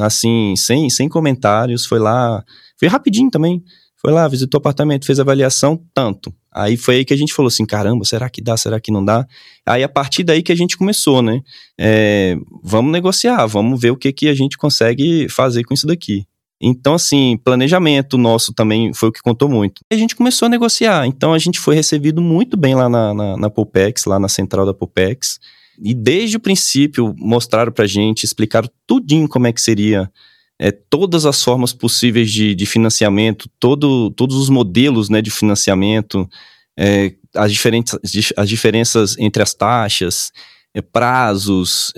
Assim, 0.00 0.54
sem, 0.56 0.90
sem 0.90 1.08
comentários, 1.08 1.86
foi 1.86 1.98
lá. 1.98 2.44
Foi 2.78 2.88
rapidinho 2.88 3.30
também. 3.30 3.62
Foi 4.00 4.12
lá, 4.12 4.28
visitou 4.28 4.58
o 4.58 4.62
apartamento, 4.62 5.06
fez 5.06 5.18
a 5.18 5.22
avaliação, 5.22 5.82
tanto. 5.92 6.32
Aí 6.52 6.76
foi 6.76 6.96
aí 6.96 7.04
que 7.04 7.12
a 7.12 7.16
gente 7.16 7.34
falou 7.34 7.48
assim: 7.48 7.66
caramba, 7.66 8.04
será 8.04 8.30
que 8.30 8.40
dá? 8.40 8.56
Será 8.56 8.80
que 8.80 8.92
não 8.92 9.04
dá? 9.04 9.26
Aí 9.66 9.82
a 9.82 9.88
partir 9.88 10.22
daí 10.22 10.42
que 10.42 10.52
a 10.52 10.56
gente 10.56 10.76
começou, 10.76 11.20
né? 11.20 11.40
É, 11.78 12.36
vamos 12.62 12.92
negociar, 12.92 13.46
vamos 13.46 13.80
ver 13.80 13.90
o 13.90 13.96
que, 13.96 14.12
que 14.12 14.28
a 14.28 14.34
gente 14.34 14.56
consegue 14.56 15.28
fazer 15.28 15.64
com 15.64 15.74
isso 15.74 15.86
daqui. 15.86 16.26
Então, 16.60 16.94
assim, 16.94 17.38
planejamento 17.44 18.18
nosso 18.18 18.52
também 18.52 18.92
foi 18.92 19.10
o 19.10 19.12
que 19.12 19.22
contou 19.22 19.48
muito. 19.48 19.82
E 19.90 19.94
a 19.94 19.98
gente 19.98 20.16
começou 20.16 20.46
a 20.46 20.48
negociar. 20.48 21.06
Então, 21.06 21.32
a 21.32 21.38
gente 21.38 21.60
foi 21.60 21.74
recebido 21.74 22.20
muito 22.20 22.56
bem 22.56 22.74
lá 22.74 22.88
na, 22.88 23.14
na, 23.14 23.36
na 23.36 23.50
Popex, 23.50 24.04
lá 24.06 24.18
na 24.18 24.28
central 24.28 24.66
da 24.66 24.74
Popex. 24.74 25.38
E 25.80 25.94
desde 25.94 26.36
o 26.36 26.40
princípio 26.40 27.14
mostraram 27.16 27.70
pra 27.70 27.86
gente, 27.86 28.24
explicaram 28.24 28.68
tudinho 28.86 29.28
como 29.28 29.46
é 29.46 29.52
que 29.52 29.62
seria 29.62 30.10
é, 30.58 30.72
todas 30.72 31.24
as 31.24 31.42
formas 31.42 31.72
possíveis 31.72 32.32
de, 32.32 32.54
de 32.54 32.66
financiamento, 32.66 33.48
todo, 33.60 34.10
todos 34.10 34.36
os 34.36 34.48
modelos 34.48 35.08
né, 35.08 35.22
de 35.22 35.30
financiamento, 35.30 36.28
é, 36.76 37.14
as, 37.34 37.52
diferentes, 37.52 37.96
as 38.36 38.48
diferenças 38.48 39.16
entre 39.18 39.40
as 39.40 39.54
taxas, 39.54 40.32
é, 40.74 40.82
prazos, 40.82 41.92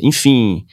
enfim, 0.00 0.64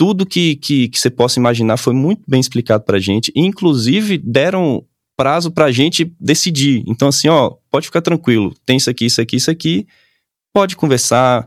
tudo 0.00 0.24
que, 0.24 0.56
que, 0.56 0.88
que 0.88 0.98
você 0.98 1.10
possa 1.10 1.38
imaginar 1.38 1.76
foi 1.76 1.92
muito 1.92 2.22
bem 2.26 2.40
explicado 2.40 2.84
para 2.84 2.96
a 2.96 2.98
gente. 3.00 3.30
Inclusive, 3.36 4.16
deram 4.16 4.82
prazo 5.14 5.50
para 5.50 5.66
a 5.66 5.70
gente 5.70 6.10
decidir. 6.18 6.82
Então, 6.86 7.08
assim, 7.08 7.28
ó, 7.28 7.52
pode 7.70 7.84
ficar 7.84 8.00
tranquilo, 8.00 8.54
tem 8.64 8.78
isso 8.78 8.88
aqui, 8.88 9.04
isso 9.04 9.20
aqui, 9.20 9.36
isso 9.36 9.50
aqui, 9.50 9.86
pode 10.54 10.74
conversar. 10.74 11.46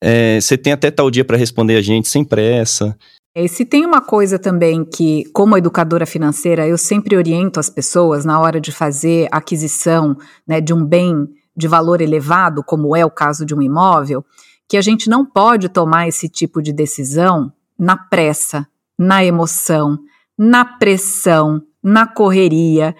É, 0.00 0.40
você 0.40 0.56
tem 0.56 0.72
até 0.72 0.92
tal 0.92 1.10
dia 1.10 1.24
para 1.24 1.36
responder 1.36 1.74
a 1.74 1.82
gente 1.82 2.06
sem 2.06 2.22
pressa. 2.22 2.96
E 3.34 3.48
se 3.48 3.64
tem 3.64 3.84
uma 3.84 4.00
coisa 4.00 4.38
também 4.38 4.84
que, 4.84 5.24
como 5.32 5.58
educadora 5.58 6.06
financeira, 6.06 6.68
eu 6.68 6.78
sempre 6.78 7.16
oriento 7.16 7.58
as 7.58 7.68
pessoas 7.68 8.24
na 8.24 8.38
hora 8.38 8.60
de 8.60 8.70
fazer 8.70 9.26
aquisição 9.32 10.16
né, 10.46 10.60
de 10.60 10.72
um 10.72 10.84
bem 10.84 11.26
de 11.56 11.66
valor 11.66 12.00
elevado, 12.00 12.62
como 12.62 12.94
é 12.94 13.04
o 13.04 13.10
caso 13.10 13.44
de 13.44 13.56
um 13.56 13.60
imóvel, 13.60 14.24
que 14.68 14.76
a 14.76 14.80
gente 14.80 15.10
não 15.10 15.26
pode 15.26 15.68
tomar 15.68 16.06
esse 16.06 16.28
tipo 16.28 16.62
de 16.62 16.72
decisão 16.72 17.52
na 17.78 17.96
pressa, 17.96 18.66
na 18.98 19.24
emoção, 19.24 19.98
na 20.36 20.64
pressão, 20.64 21.62
na 21.82 22.06
correria. 22.06 22.94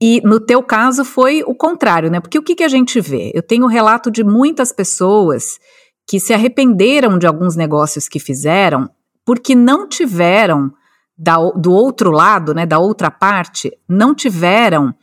E 0.00 0.20
no 0.24 0.40
teu 0.40 0.62
caso 0.62 1.04
foi 1.04 1.42
o 1.42 1.54
contrário, 1.54 2.10
né? 2.10 2.20
Porque 2.20 2.38
o 2.38 2.42
que, 2.42 2.54
que 2.54 2.64
a 2.64 2.68
gente 2.68 3.00
vê? 3.00 3.30
Eu 3.34 3.42
tenho 3.42 3.66
relato 3.66 4.10
de 4.10 4.24
muitas 4.24 4.72
pessoas 4.72 5.58
que 6.06 6.18
se 6.18 6.32
arrependeram 6.32 7.18
de 7.18 7.26
alguns 7.26 7.54
negócios 7.54 8.08
que 8.08 8.18
fizeram 8.18 8.88
porque 9.24 9.54
não 9.54 9.86
tiveram 9.86 10.72
da, 11.16 11.36
do 11.36 11.72
outro 11.72 12.10
lado, 12.10 12.54
né, 12.54 12.64
da 12.64 12.78
outra 12.78 13.10
parte, 13.10 13.76
não 13.88 14.14
tiveram 14.14 14.94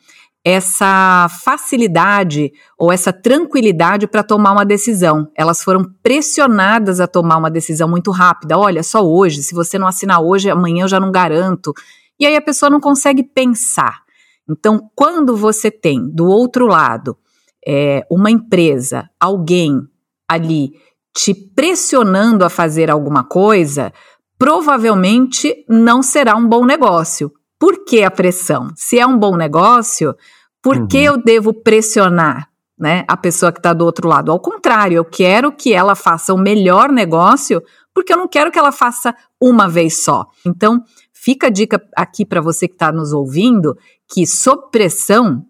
essa 0.46 1.28
facilidade 1.44 2.54
ou 2.78 2.92
essa 2.92 3.12
tranquilidade 3.12 4.06
para 4.06 4.22
tomar 4.22 4.52
uma 4.52 4.64
decisão. 4.64 5.28
Elas 5.36 5.64
foram 5.64 5.84
pressionadas 6.04 7.00
a 7.00 7.08
tomar 7.08 7.38
uma 7.38 7.50
decisão 7.50 7.90
muito 7.90 8.12
rápida. 8.12 8.56
Olha, 8.56 8.84
só 8.84 9.04
hoje, 9.04 9.42
se 9.42 9.56
você 9.56 9.80
não 9.80 9.88
assinar 9.88 10.22
hoje, 10.22 10.52
amanhã 10.52 10.84
eu 10.84 10.88
já 10.88 11.00
não 11.00 11.12
garanto. 11.12 11.74
E 12.20 12.28
aí 12.28 12.36
a 12.36 12.42
pessoa 12.42 12.70
não 12.70 12.80
consegue 12.80 13.24
pensar. 13.24 14.04
Então, 14.48 14.88
quando 14.96 15.36
você 15.36 15.72
tem 15.72 16.08
do 16.08 16.28
outro 16.28 16.68
lado 16.68 17.18
é, 17.68 18.06
uma 18.12 18.30
empresa, 18.30 19.10
alguém 19.20 19.82
ali 20.30 20.74
te 21.12 21.34
pressionando 21.34 22.46
a 22.46 22.50
fazer 22.50 22.92
alguma 22.92 23.24
coisa, 23.24 23.92
provavelmente 24.38 25.66
não 25.68 26.04
será 26.04 26.36
um 26.36 26.48
bom 26.48 26.66
negócio. 26.66 27.32
Por 27.58 27.84
que 27.84 28.04
a 28.04 28.12
pressão? 28.12 28.68
Se 28.76 29.00
é 29.00 29.08
um 29.08 29.18
bom 29.18 29.36
negócio, 29.36 30.16
por 30.66 30.78
uhum. 30.78 30.88
que 30.88 30.98
eu 30.98 31.16
devo 31.16 31.54
pressionar 31.54 32.50
né, 32.76 33.06
a 33.08 33.16
pessoa 33.16 33.52
que 33.52 33.60
está 33.60 33.72
do 33.72 33.86
outro 33.86 34.08
lado? 34.08 34.32
Ao 34.32 34.40
contrário, 34.40 34.96
eu 34.98 35.06
quero 35.06 35.52
que 35.52 35.72
ela 35.72 35.94
faça 35.94 36.34
o 36.34 36.40
melhor 36.40 36.92
negócio, 36.92 37.62
porque 37.94 38.12
eu 38.12 38.18
não 38.18 38.28
quero 38.28 38.52
que 38.52 38.58
ela 38.58 38.72
faça 38.72 39.16
uma 39.40 39.70
vez 39.70 40.04
só. 40.04 40.26
Então, 40.44 40.84
fica 41.14 41.46
a 41.46 41.50
dica 41.52 41.80
aqui 41.96 42.26
para 42.26 42.42
você 42.42 42.68
que 42.68 42.74
está 42.74 42.92
nos 42.92 43.14
ouvindo, 43.14 43.78
que 44.12 44.26
sob 44.26 44.72
pressão, 44.72 45.46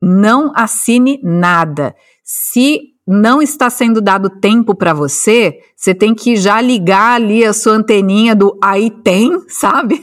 não 0.00 0.52
assine 0.54 1.18
nada. 1.20 1.92
Se 2.22 2.80
não 3.04 3.42
está 3.42 3.68
sendo 3.68 4.00
dado 4.00 4.30
tempo 4.30 4.72
para 4.72 4.94
você, 4.94 5.58
você 5.74 5.92
tem 5.92 6.14
que 6.14 6.36
já 6.36 6.60
ligar 6.60 7.16
ali 7.16 7.44
a 7.44 7.52
sua 7.52 7.72
anteninha 7.72 8.36
do 8.36 8.56
aí 8.62 8.88
tem, 9.02 9.36
sabe? 9.50 10.00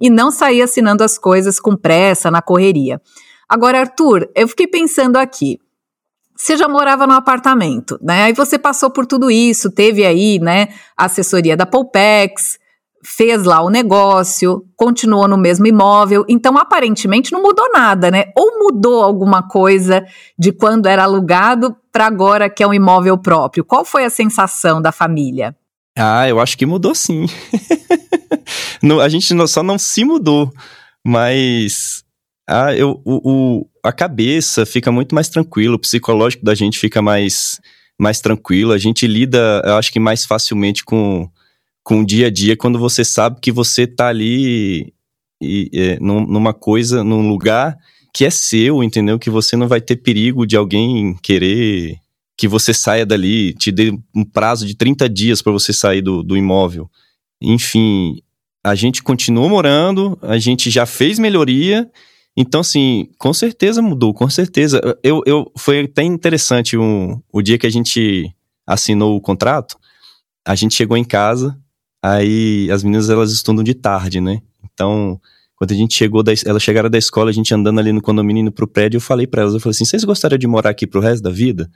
e 0.00 0.10
não 0.10 0.30
sair 0.30 0.62
assinando 0.62 1.02
as 1.02 1.16
coisas 1.18 1.58
com 1.58 1.76
pressa, 1.76 2.30
na 2.30 2.42
correria. 2.42 3.00
Agora, 3.54 3.78
Arthur, 3.78 4.28
eu 4.34 4.48
fiquei 4.48 4.66
pensando 4.66 5.16
aqui. 5.16 5.60
Você 6.36 6.56
já 6.56 6.66
morava 6.66 7.06
no 7.06 7.12
apartamento, 7.12 7.96
né? 8.02 8.24
Aí 8.24 8.32
você 8.32 8.58
passou 8.58 8.90
por 8.90 9.06
tudo 9.06 9.30
isso, 9.30 9.70
teve 9.70 10.04
aí, 10.04 10.40
né, 10.40 10.70
a 10.96 11.04
assessoria 11.04 11.56
da 11.56 11.64
Polpex, 11.64 12.58
fez 13.04 13.44
lá 13.44 13.62
o 13.62 13.70
negócio, 13.70 14.66
continuou 14.74 15.28
no 15.28 15.38
mesmo 15.38 15.68
imóvel, 15.68 16.24
então 16.28 16.58
aparentemente 16.58 17.30
não 17.30 17.40
mudou 17.42 17.70
nada, 17.72 18.10
né? 18.10 18.24
Ou 18.36 18.58
mudou 18.58 19.04
alguma 19.04 19.46
coisa 19.46 20.04
de 20.36 20.50
quando 20.50 20.86
era 20.86 21.04
alugado 21.04 21.76
para 21.92 22.06
agora 22.06 22.50
que 22.50 22.60
é 22.60 22.66
um 22.66 22.74
imóvel 22.74 23.16
próprio. 23.16 23.64
Qual 23.64 23.84
foi 23.84 24.04
a 24.04 24.10
sensação 24.10 24.82
da 24.82 24.90
família? 24.90 25.54
Ah, 25.96 26.28
eu 26.28 26.40
acho 26.40 26.58
que 26.58 26.66
mudou 26.66 26.92
sim. 26.92 27.26
a 29.00 29.08
gente 29.08 29.32
só 29.46 29.62
não 29.62 29.78
se 29.78 30.04
mudou, 30.04 30.52
mas 31.06 32.03
ah, 32.46 32.74
eu, 32.74 33.00
o, 33.04 33.30
o, 33.30 33.66
a 33.82 33.92
cabeça 33.92 34.66
fica 34.66 34.92
muito 34.92 35.14
mais 35.14 35.28
tranquilo, 35.28 35.74
o 35.74 35.78
psicológico 35.78 36.44
da 36.44 36.54
gente 36.54 36.78
fica 36.78 37.00
mais, 37.00 37.60
mais 37.98 38.20
tranquilo, 38.20 38.72
a 38.72 38.78
gente 38.78 39.06
lida, 39.06 39.62
eu 39.64 39.76
acho 39.76 39.92
que 39.92 40.00
mais 40.00 40.26
facilmente 40.26 40.84
com, 40.84 41.28
com 41.82 42.00
o 42.00 42.06
dia 42.06 42.26
a 42.26 42.30
dia 42.30 42.56
quando 42.56 42.78
você 42.78 43.04
sabe 43.04 43.40
que 43.40 43.50
você 43.50 43.86
tá 43.86 44.08
ali 44.08 44.92
e, 45.42 45.70
é, 45.72 45.98
numa 46.00 46.52
coisa, 46.52 47.02
num 47.02 47.28
lugar 47.28 47.76
que 48.14 48.24
é 48.24 48.30
seu, 48.30 48.82
entendeu? 48.82 49.18
Que 49.18 49.28
você 49.28 49.56
não 49.56 49.66
vai 49.66 49.80
ter 49.80 49.96
perigo 49.96 50.46
de 50.46 50.56
alguém 50.56 51.16
querer 51.22 51.98
que 52.36 52.46
você 52.46 52.72
saia 52.74 53.06
dali, 53.06 53.52
te 53.54 53.72
dê 53.72 53.92
um 54.14 54.24
prazo 54.24 54.66
de 54.66 54.74
30 54.74 55.08
dias 55.08 55.42
para 55.42 55.52
você 55.52 55.72
sair 55.72 56.02
do, 56.02 56.22
do 56.22 56.36
imóvel. 56.36 56.90
Enfim, 57.40 58.22
a 58.62 58.74
gente 58.74 59.02
continua 59.02 59.48
morando, 59.48 60.18
a 60.22 60.38
gente 60.38 60.70
já 60.70 60.86
fez 60.86 61.18
melhoria 61.18 61.88
então, 62.36 62.60
assim, 62.60 63.08
com 63.16 63.32
certeza 63.32 63.80
mudou, 63.80 64.12
com 64.12 64.28
certeza. 64.28 64.80
Eu, 65.02 65.22
eu, 65.24 65.50
foi 65.56 65.84
até 65.84 66.02
interessante 66.02 66.76
um, 66.76 67.20
o 67.32 67.40
dia 67.40 67.58
que 67.58 67.66
a 67.66 67.70
gente 67.70 68.34
assinou 68.66 69.16
o 69.16 69.20
contrato, 69.20 69.76
a 70.46 70.54
gente 70.54 70.74
chegou 70.74 70.96
em 70.96 71.04
casa, 71.04 71.56
aí 72.02 72.68
as 72.70 72.82
meninas 72.82 73.08
elas 73.08 73.30
estudam 73.30 73.62
de 73.62 73.74
tarde, 73.74 74.20
né? 74.20 74.42
Então, 74.64 75.20
quando 75.54 75.72
a 75.72 75.74
gente 75.74 75.94
chegou, 75.94 76.22
da, 76.22 76.32
elas 76.44 76.62
chegaram 76.62 76.90
da 76.90 76.98
escola, 76.98 77.30
a 77.30 77.32
gente 77.32 77.54
andando 77.54 77.78
ali 77.78 77.92
no 77.92 78.02
condomínio 78.02 78.40
indo 78.40 78.52
pro 78.52 78.66
prédio, 78.66 78.96
eu 78.96 79.00
falei 79.00 79.26
para 79.26 79.42
elas, 79.42 79.54
eu 79.54 79.60
falei 79.60 79.70
assim, 79.70 79.84
vocês 79.84 80.02
gostariam 80.02 80.38
de 80.38 80.46
morar 80.46 80.70
aqui 80.70 80.86
pro 80.86 81.00
resto 81.00 81.22
da 81.22 81.30
vida? 81.30 81.70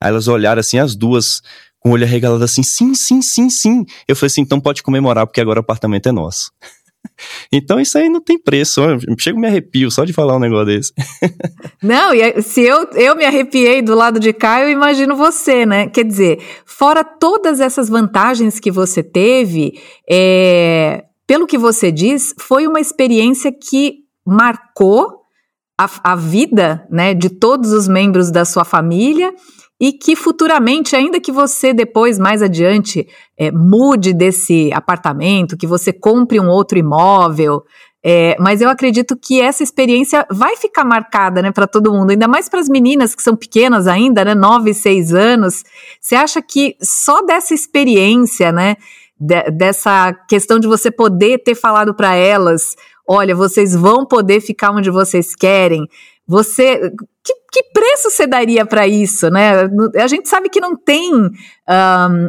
Aí 0.00 0.10
elas 0.10 0.28
olharam 0.28 0.60
assim, 0.60 0.78
as 0.78 0.94
duas, 0.94 1.40
com 1.78 1.90
o 1.90 1.92
olho 1.92 2.04
arregalado 2.04 2.44
assim, 2.44 2.62
sim, 2.62 2.94
sim, 2.94 3.22
sim, 3.22 3.48
sim. 3.48 3.86
Eu 4.06 4.14
falei 4.14 4.26
assim, 4.26 4.42
então 4.42 4.60
pode 4.60 4.82
comemorar, 4.82 5.26
porque 5.26 5.40
agora 5.40 5.60
o 5.60 5.62
apartamento 5.62 6.08
é 6.08 6.12
nosso. 6.12 6.50
Então 7.52 7.78
isso 7.78 7.98
aí 7.98 8.08
não 8.08 8.20
tem 8.20 8.38
preço. 8.38 8.80
Chega 9.18 9.38
me 9.38 9.46
arrepio 9.46 9.90
só 9.90 10.04
de 10.04 10.12
falar 10.12 10.36
um 10.36 10.40
negócio 10.40 10.66
desse. 10.66 10.92
Não, 11.82 12.14
e 12.14 12.42
se 12.42 12.62
eu, 12.62 12.88
eu 12.94 13.14
me 13.14 13.24
arrepiei 13.24 13.82
do 13.82 13.94
lado 13.94 14.18
de 14.18 14.32
cá, 14.32 14.62
eu 14.62 14.70
imagino 14.70 15.14
você, 15.14 15.66
né? 15.66 15.88
Quer 15.88 16.04
dizer, 16.04 16.40
fora 16.64 17.04
todas 17.04 17.60
essas 17.60 17.88
vantagens 17.88 18.58
que 18.58 18.70
você 18.70 19.02
teve, 19.02 19.80
é, 20.08 21.04
pelo 21.26 21.46
que 21.46 21.58
você 21.58 21.92
diz, 21.92 22.34
foi 22.38 22.66
uma 22.66 22.80
experiência 22.80 23.52
que 23.52 23.98
marcou 24.26 25.22
a, 25.78 26.12
a 26.12 26.16
vida 26.16 26.86
né, 26.90 27.14
de 27.14 27.28
todos 27.28 27.72
os 27.72 27.88
membros 27.88 28.30
da 28.30 28.44
sua 28.44 28.64
família 28.64 29.34
e 29.82 29.92
que 29.92 30.14
futuramente, 30.14 30.94
ainda 30.94 31.18
que 31.18 31.32
você 31.32 31.74
depois, 31.74 32.16
mais 32.16 32.40
adiante, 32.40 33.04
é, 33.36 33.50
mude 33.50 34.14
desse 34.14 34.72
apartamento, 34.72 35.56
que 35.56 35.66
você 35.66 35.92
compre 35.92 36.38
um 36.38 36.48
outro 36.48 36.78
imóvel, 36.78 37.64
é, 38.00 38.36
mas 38.38 38.60
eu 38.60 38.68
acredito 38.68 39.16
que 39.16 39.40
essa 39.40 39.64
experiência 39.64 40.24
vai 40.30 40.56
ficar 40.56 40.84
marcada, 40.84 41.42
né, 41.42 41.50
para 41.50 41.66
todo 41.66 41.92
mundo, 41.92 42.12
ainda 42.12 42.28
mais 42.28 42.48
para 42.48 42.60
as 42.60 42.68
meninas 42.68 43.16
que 43.16 43.24
são 43.24 43.34
pequenas 43.34 43.88
ainda, 43.88 44.24
né, 44.24 44.36
9, 44.36 44.72
6 44.72 45.12
anos. 45.14 45.64
Você 46.00 46.14
acha 46.14 46.40
que 46.40 46.76
só 46.80 47.20
dessa 47.22 47.52
experiência, 47.52 48.52
né, 48.52 48.76
de, 49.18 49.50
dessa 49.50 50.12
questão 50.28 50.60
de 50.60 50.68
você 50.68 50.92
poder 50.92 51.42
ter 51.42 51.56
falado 51.56 51.92
para 51.92 52.14
elas, 52.14 52.76
olha, 53.04 53.34
vocês 53.34 53.74
vão 53.74 54.06
poder 54.06 54.40
ficar 54.40 54.70
onde 54.70 54.90
vocês 54.92 55.34
querem, 55.34 55.88
você, 56.26 56.78
que, 57.24 57.34
que 57.52 57.62
preço 57.72 58.10
você 58.10 58.26
daria 58.26 58.64
para 58.64 58.86
isso, 58.86 59.28
né? 59.28 59.68
A 59.96 60.06
gente 60.06 60.28
sabe 60.28 60.48
que 60.48 60.60
não 60.60 60.76
tem 60.76 61.12
um, 61.14 61.30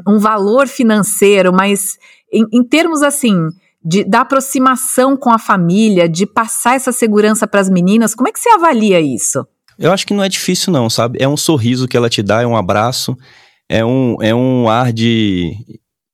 um 0.07 0.19
valor 0.19 0.67
financeiro, 0.67 1.53
mas 1.53 1.97
em, 2.31 2.45
em 2.51 2.63
termos 2.63 3.03
assim 3.03 3.50
de, 3.83 4.03
da 4.03 4.21
aproximação 4.21 5.17
com 5.17 5.29
a 5.29 5.38
família, 5.38 6.07
de 6.07 6.25
passar 6.25 6.75
essa 6.75 6.91
segurança 6.91 7.45
para 7.45 7.59
as 7.59 7.69
meninas, 7.69 8.15
como 8.15 8.29
é 8.29 8.31
que 8.31 8.39
você 8.39 8.50
avalia 8.50 9.01
isso? 9.01 9.45
Eu 9.77 9.91
acho 9.91 10.05
que 10.05 10.13
não 10.13 10.23
é 10.23 10.29
difícil 10.29 10.71
não, 10.71 10.89
sabe? 10.89 11.17
É 11.21 11.27
um 11.27 11.38
sorriso 11.38 11.88
que 11.88 11.97
ela 11.97 12.09
te 12.09 12.21
dá, 12.23 12.41
é 12.41 12.47
um 12.47 12.55
abraço, 12.55 13.17
é 13.67 13.83
um, 13.83 14.15
é 14.21 14.33
um 14.33 14.69
ar 14.69 14.93
de, 14.93 15.53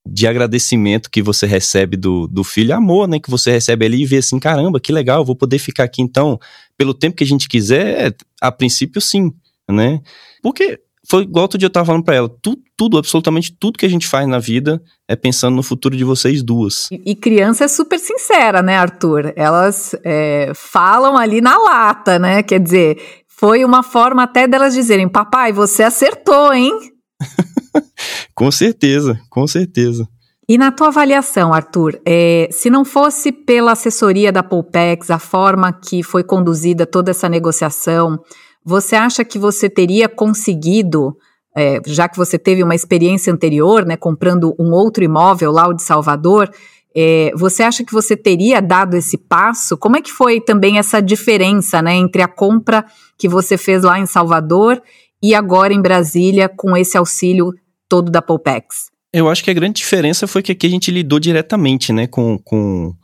de 0.08 0.26
agradecimento 0.26 1.10
que 1.12 1.22
você 1.22 1.46
recebe 1.46 1.96
do, 1.96 2.28
do 2.28 2.44
filho, 2.44 2.76
amor, 2.76 3.08
né, 3.08 3.20
que 3.20 3.30
você 3.30 3.52
recebe 3.52 3.86
ali 3.86 4.02
e 4.02 4.06
vê 4.06 4.18
assim, 4.18 4.40
caramba, 4.40 4.80
que 4.80 4.92
legal, 4.92 5.26
vou 5.26 5.36
poder 5.36 5.60
ficar 5.60 5.84
aqui 5.84 6.02
então 6.02 6.40
pelo 6.80 6.94
tempo 6.94 7.18
que 7.18 7.26
a 7.26 7.28
gente 7.28 7.50
quiser, 7.50 8.16
a 8.42 8.50
princípio 8.50 9.02
sim, 9.02 9.34
né? 9.70 10.00
Porque 10.42 10.80
foi 11.10 11.24
igual 11.24 11.44
outro 11.44 11.58
dia 11.58 11.66
eu 11.66 11.70
tava 11.70 11.88
falando 11.88 12.06
pra 12.06 12.16
ela, 12.16 12.30
tudo, 12.42 12.62
tudo, 12.78 12.98
absolutamente 12.98 13.52
tudo 13.52 13.78
que 13.78 13.86
a 13.86 13.90
gente 13.90 14.08
faz 14.08 14.26
na 14.26 14.40
vida 14.40 14.82
é 15.06 15.14
pensando 15.14 15.58
no 15.58 15.62
futuro 15.62 15.98
de 15.98 16.06
vocês 16.06 16.42
duas. 16.42 16.88
E, 16.90 17.12
e 17.12 17.16
criança 17.16 17.66
é 17.66 17.68
super 17.68 18.00
sincera, 18.00 18.62
né, 18.62 18.78
Arthur? 18.78 19.34
Elas 19.36 19.94
é, 20.06 20.54
falam 20.56 21.18
ali 21.18 21.42
na 21.42 21.58
lata, 21.58 22.18
né? 22.18 22.42
Quer 22.42 22.62
dizer, 22.62 22.98
foi 23.28 23.66
uma 23.66 23.84
forma 23.84 24.24
até 24.24 24.48
delas 24.48 24.74
dizerem, 24.74 25.10
papai, 25.10 25.52
você 25.52 25.84
acertou, 25.84 26.54
hein? 26.54 26.72
com 28.34 28.50
certeza, 28.50 29.20
com 29.30 29.46
certeza. 29.46 30.08
E 30.50 30.58
na 30.58 30.72
tua 30.72 30.88
avaliação, 30.88 31.54
Arthur, 31.54 32.02
é, 32.04 32.50
se 32.52 32.72
não 32.72 32.84
fosse 32.84 33.32
pela 33.32 33.74
assessoria 33.74 34.32
da 34.32 34.42
Polpex, 34.42 35.12
a 35.12 35.20
forma 35.20 35.72
que 35.72 36.02
foi 36.02 36.24
conduzida 36.24 36.88
toda 36.88 37.12
essa 37.12 37.30
negociação, 37.30 38.20
você 38.66 38.96
acha 38.96 39.24
que 39.24 39.38
você 39.38 39.70
teria 39.70 40.10
conseguido, 40.10 41.16
é, 41.56 41.80
já 41.86 42.10
que 42.10 42.18
você 42.18 42.40
teve 42.40 42.64
uma 42.64 42.74
experiência 42.74 43.32
anterior, 43.32 43.86
né, 43.86 43.96
comprando 43.96 44.56
um 44.58 44.72
outro 44.72 45.04
imóvel 45.04 45.52
lá, 45.52 45.68
o 45.68 45.74
de 45.74 45.84
Salvador, 45.84 46.50
é, 46.98 47.32
você 47.36 47.62
acha 47.62 47.86
que 47.86 47.94
você 47.94 48.18
teria 48.18 48.60
dado 48.60 48.98
esse 48.98 49.20
passo? 49.20 49.78
Como 49.78 49.98
é 49.98 50.02
que 50.02 50.12
foi 50.12 50.42
também 50.42 50.80
essa 50.80 51.00
diferença, 51.00 51.80
né, 51.80 51.94
entre 51.94 52.24
a 52.24 52.28
compra 52.28 52.84
que 53.20 53.30
você 53.30 53.56
fez 53.56 53.84
lá 53.84 54.00
em 54.00 54.08
Salvador 54.08 54.82
e 55.22 55.36
agora 55.36 55.76
em 55.76 55.82
Brasília 55.82 56.50
com 56.50 56.76
esse 56.76 56.98
auxílio 56.98 57.54
todo 57.88 58.10
da 58.10 58.20
Poupex? 58.20 58.89
Eu 59.12 59.30
acho 59.30 59.44
que 59.44 59.50
a 59.50 59.54
grande 59.54 59.78
diferença 59.78 60.28
foi 60.28 60.44
que 60.44 60.52
aqui 60.52 60.68
a 60.68 60.70
gente 60.70 60.92
lidou 60.92 61.20
diretamente, 61.20 61.92
né, 61.92 62.08
com, 62.08 62.38
com, 62.38 62.96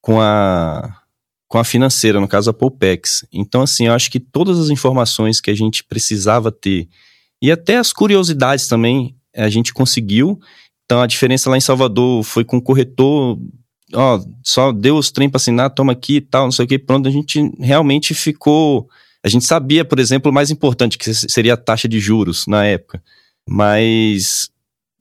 com 0.00 0.20
a 0.20 0.98
com 1.52 1.58
a 1.58 1.64
financeira, 1.64 2.18
no 2.18 2.26
caso 2.26 2.48
a 2.48 2.54
Poupex. 2.54 3.26
Então, 3.30 3.60
assim, 3.60 3.86
eu 3.86 3.92
acho 3.92 4.10
que 4.10 4.18
todas 4.18 4.58
as 4.58 4.70
informações 4.70 5.38
que 5.38 5.50
a 5.50 5.54
gente 5.54 5.84
precisava 5.84 6.50
ter 6.50 6.88
e 7.42 7.50
até 7.50 7.76
as 7.76 7.92
curiosidades 7.92 8.68
também 8.68 9.14
a 9.36 9.50
gente 9.50 9.74
conseguiu. 9.74 10.40
Então, 10.86 11.02
a 11.02 11.06
diferença 11.06 11.50
lá 11.50 11.56
em 11.58 11.60
Salvador 11.60 12.22
foi 12.22 12.42
com 12.42 12.56
o 12.56 12.62
corretor, 12.62 13.38
ó, 13.92 14.18
só 14.42 14.72
deu 14.72 14.96
os 14.96 15.10
trem 15.10 15.28
para 15.28 15.36
assinar, 15.36 15.68
toma 15.68 15.92
aqui 15.92 16.16
e 16.16 16.20
tal, 16.22 16.44
não 16.44 16.52
sei 16.52 16.64
o 16.64 16.68
que, 16.68 16.78
pronto, 16.78 17.06
a 17.06 17.12
gente 17.12 17.38
realmente 17.58 18.14
ficou. 18.14 18.88
A 19.22 19.28
gente 19.28 19.44
sabia, 19.44 19.84
por 19.84 19.98
exemplo, 19.98 20.30
o 20.30 20.34
mais 20.34 20.50
importante, 20.50 20.96
que 20.96 21.12
seria 21.12 21.52
a 21.52 21.58
taxa 21.58 21.86
de 21.86 22.00
juros 22.00 22.46
na 22.46 22.64
época. 22.64 23.02
Mas 23.46 24.48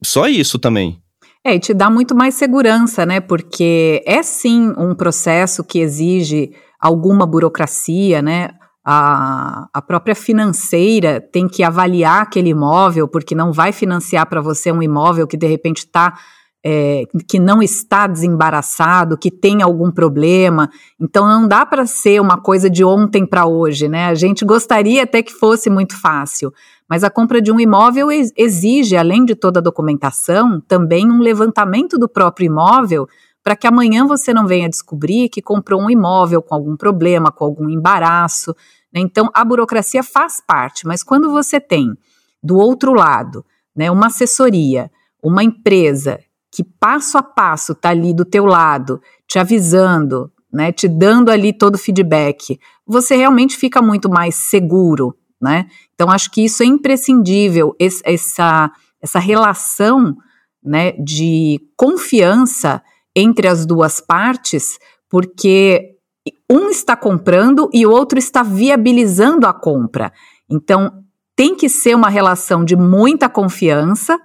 só 0.03 0.27
isso 0.27 0.57
também. 0.57 1.01
É, 1.43 1.55
e 1.55 1.59
te 1.59 1.73
dá 1.73 1.89
muito 1.89 2.15
mais 2.15 2.35
segurança, 2.35 3.05
né? 3.05 3.19
Porque 3.19 4.03
é 4.05 4.21
sim 4.21 4.73
um 4.77 4.93
processo 4.93 5.63
que 5.63 5.79
exige 5.79 6.51
alguma 6.79 7.25
burocracia, 7.25 8.21
né? 8.21 8.49
A, 8.83 9.67
a 9.73 9.81
própria 9.81 10.15
financeira 10.15 11.21
tem 11.21 11.47
que 11.47 11.63
avaliar 11.63 12.23
aquele 12.23 12.49
imóvel, 12.49 13.07
porque 13.07 13.35
não 13.35 13.51
vai 13.51 13.71
financiar 13.71 14.27
para 14.27 14.41
você 14.41 14.71
um 14.71 14.81
imóvel 14.81 15.27
que 15.27 15.37
de 15.37 15.47
repente 15.47 15.79
está 15.79 16.15
é, 16.63 17.05
que 17.27 17.39
não 17.39 17.61
está 17.61 18.05
desembaraçado, 18.05 19.17
que 19.17 19.31
tem 19.31 19.61
algum 19.61 19.91
problema. 19.91 20.69
Então 20.99 21.25
não 21.25 21.47
dá 21.47 21.65
para 21.65 21.87
ser 21.87 22.21
uma 22.21 22.37
coisa 22.37 22.69
de 22.69 22.83
ontem 22.83 23.25
para 23.25 23.45
hoje, 23.45 23.87
né? 23.87 24.05
A 24.05 24.15
gente 24.15 24.45
gostaria 24.45 25.03
até 25.03 25.23
que 25.23 25.33
fosse 25.33 25.69
muito 25.69 25.99
fácil, 25.99 26.53
mas 26.91 27.05
a 27.05 27.09
compra 27.09 27.41
de 27.41 27.49
um 27.53 27.57
imóvel 27.57 28.09
exige, 28.11 28.97
além 28.97 29.23
de 29.23 29.33
toda 29.33 29.61
a 29.61 29.63
documentação, 29.63 30.59
também 30.59 31.09
um 31.09 31.19
levantamento 31.19 31.97
do 31.97 32.09
próprio 32.09 32.47
imóvel 32.47 33.07
para 33.41 33.55
que 33.55 33.65
amanhã 33.65 34.05
você 34.05 34.33
não 34.33 34.45
venha 34.45 34.67
descobrir 34.67 35.29
que 35.29 35.41
comprou 35.41 35.81
um 35.81 35.89
imóvel 35.89 36.41
com 36.41 36.53
algum 36.53 36.75
problema, 36.75 37.31
com 37.31 37.45
algum 37.45 37.69
embaraço. 37.69 38.53
Né? 38.93 38.99
Então 38.99 39.29
a 39.33 39.45
burocracia 39.45 40.03
faz 40.03 40.43
parte, 40.45 40.85
mas 40.85 41.01
quando 41.01 41.31
você 41.31 41.61
tem 41.61 41.97
do 42.43 42.57
outro 42.57 42.91
lado, 42.91 43.45
né, 43.73 43.89
uma 43.89 44.07
assessoria, 44.07 44.91
uma 45.23 45.45
empresa 45.45 46.19
que 46.51 46.61
passo 46.61 47.17
a 47.17 47.23
passo 47.23 47.71
está 47.71 47.91
ali 47.91 48.13
do 48.13 48.25
teu 48.25 48.43
lado, 48.43 49.01
te 49.25 49.39
avisando, 49.39 50.29
né, 50.51 50.73
te 50.73 50.89
dando 50.89 51.31
ali 51.31 51.53
todo 51.53 51.75
o 51.75 51.79
feedback, 51.79 52.59
você 52.85 53.15
realmente 53.15 53.55
fica 53.55 53.81
muito 53.81 54.09
mais 54.09 54.35
seguro, 54.35 55.15
né? 55.41 55.67
Então 55.93 56.09
acho 56.09 56.29
que 56.31 56.45
isso 56.45 56.63
é 56.63 56.65
imprescindível, 56.65 57.75
esse, 57.79 58.01
essa, 58.05 58.71
essa 59.01 59.19
relação, 59.19 60.15
né, 60.63 60.91
de 60.93 61.59
confiança 61.75 62.83
entre 63.15 63.47
as 63.47 63.65
duas 63.65 63.99
partes, 63.99 64.77
porque 65.09 65.95
um 66.49 66.69
está 66.69 66.95
comprando 66.95 67.69
e 67.73 67.85
o 67.85 67.91
outro 67.91 68.19
está 68.19 68.43
viabilizando 68.43 69.47
a 69.47 69.53
compra. 69.53 70.13
Então 70.49 71.03
tem 71.35 71.55
que 71.55 71.67
ser 71.67 71.95
uma 71.95 72.09
relação 72.09 72.63
de 72.63 72.75
muita 72.75 73.27
confiança, 73.27 74.19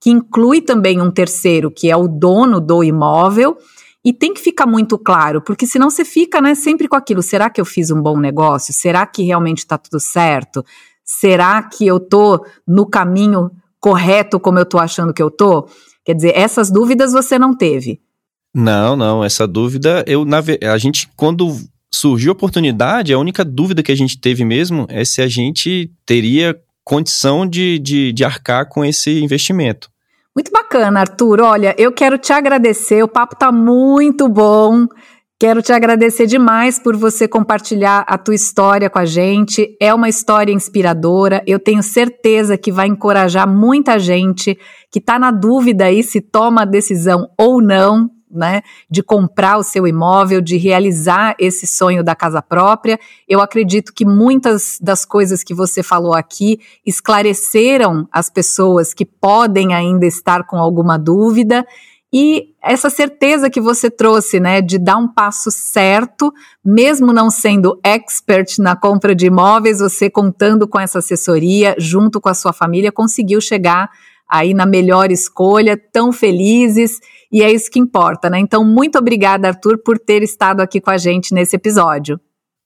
que 0.00 0.10
inclui 0.10 0.60
também 0.60 1.00
um 1.00 1.10
terceiro, 1.10 1.70
que 1.70 1.90
é 1.90 1.96
o 1.96 2.06
dono 2.06 2.60
do 2.60 2.84
imóvel, 2.84 3.56
e 4.04 4.12
tem 4.12 4.32
que 4.32 4.40
ficar 4.40 4.66
muito 4.66 4.98
claro, 4.98 5.42
porque 5.42 5.66
senão 5.66 5.90
você 5.90 6.04
fica 6.04 6.40
né, 6.40 6.54
sempre 6.54 6.88
com 6.88 6.96
aquilo: 6.96 7.22
será 7.22 7.50
que 7.50 7.60
eu 7.60 7.64
fiz 7.64 7.90
um 7.90 8.00
bom 8.00 8.18
negócio? 8.18 8.72
Será 8.72 9.06
que 9.06 9.22
realmente 9.22 9.58
está 9.58 9.76
tudo 9.76 10.00
certo? 10.00 10.64
Será 11.04 11.62
que 11.62 11.86
eu 11.86 11.98
estou 11.98 12.44
no 12.66 12.86
caminho 12.86 13.50
correto 13.78 14.38
como 14.38 14.58
eu 14.58 14.62
estou 14.62 14.80
achando 14.80 15.12
que 15.12 15.22
eu 15.22 15.28
estou? 15.28 15.68
Quer 16.04 16.14
dizer, 16.14 16.32
essas 16.36 16.70
dúvidas 16.70 17.12
você 17.12 17.38
não 17.38 17.54
teve. 17.54 18.00
Não, 18.54 18.96
não, 18.96 19.22
essa 19.22 19.46
dúvida, 19.46 20.02
eu 20.06 20.24
na, 20.24 20.42
a 20.72 20.78
gente, 20.78 21.08
quando 21.14 21.56
surgiu 21.92 22.30
a 22.30 22.32
oportunidade, 22.32 23.12
a 23.12 23.18
única 23.18 23.44
dúvida 23.44 23.82
que 23.82 23.92
a 23.92 23.96
gente 23.96 24.18
teve 24.18 24.44
mesmo 24.44 24.86
é 24.88 25.04
se 25.04 25.20
a 25.20 25.28
gente 25.28 25.90
teria 26.06 26.58
condição 26.82 27.46
de, 27.46 27.78
de, 27.78 28.12
de 28.12 28.24
arcar 28.24 28.68
com 28.68 28.84
esse 28.84 29.20
investimento. 29.20 29.90
Muito 30.34 30.50
bacana, 30.52 31.00
Arthur. 31.00 31.40
Olha, 31.40 31.74
eu 31.76 31.92
quero 31.92 32.16
te 32.16 32.32
agradecer, 32.32 33.02
o 33.02 33.08
papo 33.08 33.34
está 33.34 33.50
muito 33.50 34.28
bom. 34.28 34.86
Quero 35.38 35.62
te 35.62 35.72
agradecer 35.72 36.26
demais 36.26 36.78
por 36.78 36.94
você 36.94 37.26
compartilhar 37.26 38.04
a 38.06 38.18
tua 38.18 38.34
história 38.34 38.90
com 38.90 38.98
a 38.98 39.06
gente. 39.06 39.74
É 39.80 39.92
uma 39.92 40.08
história 40.08 40.52
inspiradora. 40.52 41.42
Eu 41.46 41.58
tenho 41.58 41.82
certeza 41.82 42.58
que 42.58 42.70
vai 42.70 42.86
encorajar 42.86 43.48
muita 43.48 43.98
gente 43.98 44.58
que 44.92 44.98
está 44.98 45.18
na 45.18 45.30
dúvida 45.30 45.86
aí 45.86 46.02
se 46.02 46.20
toma 46.20 46.62
a 46.62 46.66
decisão 46.66 47.26
ou 47.38 47.62
não 47.62 48.10
né, 48.30 48.62
de 48.88 49.02
comprar 49.02 49.58
o 49.58 49.62
seu 49.62 49.86
imóvel, 49.86 50.40
de 50.40 50.56
realizar 50.56 51.34
esse 51.38 51.66
sonho 51.66 52.04
da 52.04 52.14
casa 52.14 52.40
própria. 52.40 52.98
Eu 53.28 53.40
acredito 53.40 53.92
que 53.92 54.04
muitas 54.04 54.78
das 54.80 55.04
coisas 55.04 55.42
que 55.42 55.54
você 55.54 55.82
falou 55.82 56.14
aqui 56.14 56.60
esclareceram 56.86 58.08
as 58.12 58.30
pessoas 58.30 58.94
que 58.94 59.04
podem 59.04 59.74
ainda 59.74 60.06
estar 60.06 60.44
com 60.44 60.56
alguma 60.56 60.98
dúvida. 60.98 61.66
E 62.12 62.54
essa 62.60 62.90
certeza 62.90 63.48
que 63.48 63.60
você 63.60 63.88
trouxe, 63.88 64.40
né, 64.40 64.60
de 64.60 64.78
dar 64.78 64.96
um 64.96 65.06
passo 65.06 65.48
certo, 65.50 66.32
mesmo 66.64 67.12
não 67.12 67.30
sendo 67.30 67.78
expert 67.84 68.58
na 68.58 68.74
compra 68.74 69.14
de 69.14 69.26
imóveis, 69.26 69.78
você 69.78 70.10
contando 70.10 70.66
com 70.66 70.78
essa 70.78 70.98
assessoria, 70.98 71.76
junto 71.78 72.20
com 72.20 72.28
a 72.28 72.34
sua 72.34 72.52
família, 72.52 72.90
conseguiu 72.90 73.40
chegar 73.40 73.90
aí 74.30 74.54
na 74.54 74.64
melhor 74.64 75.10
escolha, 75.10 75.76
tão 75.76 76.12
felizes, 76.12 76.98
e 77.32 77.42
é 77.42 77.52
isso 77.52 77.70
que 77.70 77.78
importa, 77.78 78.30
né? 78.30 78.38
Então, 78.38 78.64
muito 78.64 78.98
obrigada, 78.98 79.48
Arthur, 79.48 79.78
por 79.78 79.98
ter 79.98 80.22
estado 80.22 80.60
aqui 80.60 80.80
com 80.80 80.90
a 80.90 80.98
gente 80.98 81.34
nesse 81.34 81.56
episódio. 81.56 82.20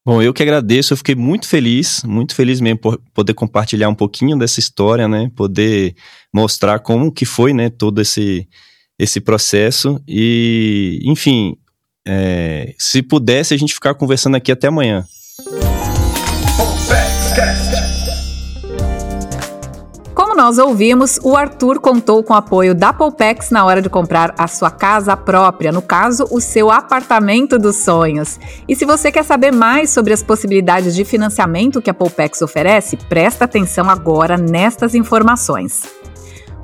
Bom, 0.06 0.20
eu 0.20 0.34
que 0.34 0.42
agradeço, 0.42 0.92
eu 0.92 0.98
fiquei 0.98 1.14
muito 1.14 1.48
feliz, 1.48 2.04
muito 2.04 2.34
feliz 2.34 2.60
mesmo 2.60 2.78
por 2.78 3.00
poder 3.14 3.32
compartilhar 3.32 3.88
um 3.88 3.94
pouquinho 3.94 4.38
dessa 4.38 4.60
história, 4.60 5.08
né? 5.08 5.30
Poder 5.34 5.94
mostrar 6.32 6.78
como 6.80 7.10
que 7.10 7.24
foi, 7.24 7.54
né, 7.54 7.70
todo 7.70 8.02
esse, 8.02 8.46
esse 8.98 9.18
processo 9.18 9.98
e, 10.06 11.00
enfim, 11.04 11.56
é, 12.06 12.74
se 12.78 13.02
pudesse 13.02 13.54
a 13.54 13.56
gente 13.56 13.72
ficar 13.72 13.94
conversando 13.94 14.36
aqui 14.36 14.52
até 14.52 14.68
amanhã. 14.68 15.06
Como 20.34 20.46
nós 20.46 20.58
ouvimos, 20.58 21.20
o 21.22 21.36
Arthur 21.36 21.78
contou 21.78 22.20
com 22.24 22.34
o 22.34 22.36
apoio 22.36 22.74
da 22.74 22.92
Polpex 22.92 23.50
na 23.50 23.64
hora 23.64 23.80
de 23.80 23.88
comprar 23.88 24.34
a 24.36 24.48
sua 24.48 24.68
casa 24.68 25.16
própria, 25.16 25.70
no 25.70 25.80
caso, 25.80 26.26
o 26.28 26.40
seu 26.40 26.72
apartamento 26.72 27.56
dos 27.56 27.76
sonhos. 27.76 28.40
E 28.66 28.74
se 28.74 28.84
você 28.84 29.12
quer 29.12 29.22
saber 29.22 29.52
mais 29.52 29.90
sobre 29.90 30.12
as 30.12 30.24
possibilidades 30.24 30.92
de 30.92 31.04
financiamento 31.04 31.80
que 31.80 31.88
a 31.88 31.94
Polpex 31.94 32.42
oferece, 32.42 32.96
presta 32.96 33.44
atenção 33.44 33.88
agora 33.88 34.36
nestas 34.36 34.96
informações. 34.96 35.84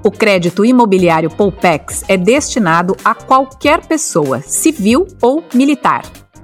O 0.03 0.11
crédito 0.11 0.65
imobiliário 0.65 1.31
Polpex 1.31 2.03
é 2.09 2.17
destinado 2.17 2.97
a 3.05 3.15
qualquer 3.15 3.87
pessoa, 3.87 4.43
civil 4.43 5.07
ou 5.23 5.45
militar, 5.55 6.03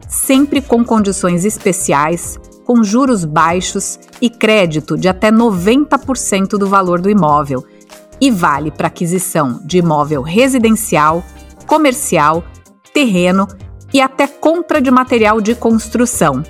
sempre 0.08 0.60
com 0.60 0.84
condições 0.84 1.44
especiais 1.44 2.38
com 2.66 2.82
juros 2.82 3.24
baixos 3.24 3.98
e 4.20 4.28
crédito 4.28 4.98
de 4.98 5.08
até 5.08 5.30
90% 5.30 6.58
do 6.58 6.66
valor 6.66 7.00
do 7.00 7.08
imóvel, 7.08 7.64
e 8.20 8.30
vale 8.30 8.70
para 8.70 8.88
aquisição 8.88 9.60
de 9.64 9.78
imóvel 9.78 10.20
residencial, 10.22 11.22
comercial, 11.66 12.44
terreno 12.92 13.46
e 13.94 14.00
até 14.00 14.26
compra 14.26 14.80
de 14.80 14.90
material 14.90 15.40
de 15.40 15.54
construção. 15.54 16.42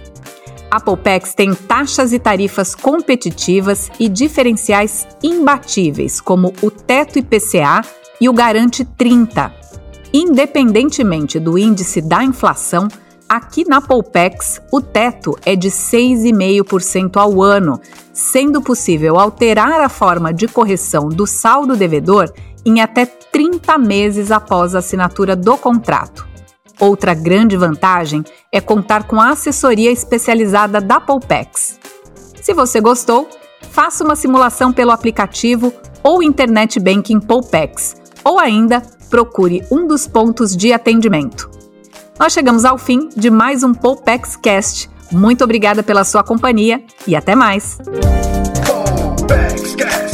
A 0.70 0.80
Polpex 0.80 1.34
tem 1.34 1.54
taxas 1.54 2.12
e 2.12 2.18
tarifas 2.18 2.74
competitivas 2.74 3.90
e 4.00 4.08
diferenciais 4.08 5.06
imbatíveis, 5.22 6.20
como 6.20 6.52
o 6.62 6.70
teto 6.70 7.18
IPCA 7.18 7.82
e 8.20 8.28
o 8.28 8.32
Garante 8.32 8.84
30. 8.84 9.52
Independentemente 10.12 11.38
do 11.38 11.58
índice 11.58 12.00
da 12.00 12.24
inflação, 12.24 12.88
Aqui 13.28 13.64
na 13.68 13.80
Polpex, 13.80 14.62
o 14.70 14.80
teto 14.80 15.36
é 15.44 15.56
de 15.56 15.68
6,5% 15.68 17.16
ao 17.16 17.42
ano, 17.42 17.80
sendo 18.12 18.62
possível 18.62 19.18
alterar 19.18 19.80
a 19.80 19.88
forma 19.88 20.32
de 20.32 20.46
correção 20.46 21.08
do 21.08 21.26
saldo 21.26 21.74
devedor 21.74 22.32
em 22.64 22.80
até 22.80 23.04
30 23.04 23.78
meses 23.78 24.30
após 24.30 24.76
a 24.76 24.78
assinatura 24.78 25.34
do 25.34 25.56
contrato. 25.56 26.24
Outra 26.78 27.14
grande 27.14 27.56
vantagem 27.56 28.22
é 28.52 28.60
contar 28.60 29.08
com 29.08 29.20
a 29.20 29.30
assessoria 29.30 29.90
especializada 29.90 30.80
da 30.80 31.00
Polpex. 31.00 31.80
Se 32.40 32.54
você 32.54 32.80
gostou, 32.80 33.28
faça 33.72 34.04
uma 34.04 34.14
simulação 34.14 34.72
pelo 34.72 34.92
aplicativo 34.92 35.72
ou 36.00 36.22
Internet 36.22 36.78
Banking 36.78 37.18
Polpex, 37.18 37.96
ou 38.22 38.38
ainda 38.38 38.80
procure 39.10 39.64
um 39.68 39.84
dos 39.84 40.06
pontos 40.06 40.56
de 40.56 40.72
atendimento. 40.72 41.55
Nós 42.18 42.32
chegamos 42.32 42.64
ao 42.64 42.78
fim 42.78 43.08
de 43.14 43.30
mais 43.30 43.62
um 43.62 43.74
Poupex 43.74 44.36
Cast. 44.36 44.88
Muito 45.12 45.44
obrigada 45.44 45.82
pela 45.82 46.02
sua 46.02 46.24
companhia 46.24 46.82
e 47.06 47.14
até 47.14 47.34
mais. 47.34 47.78
Cast. 49.76 50.05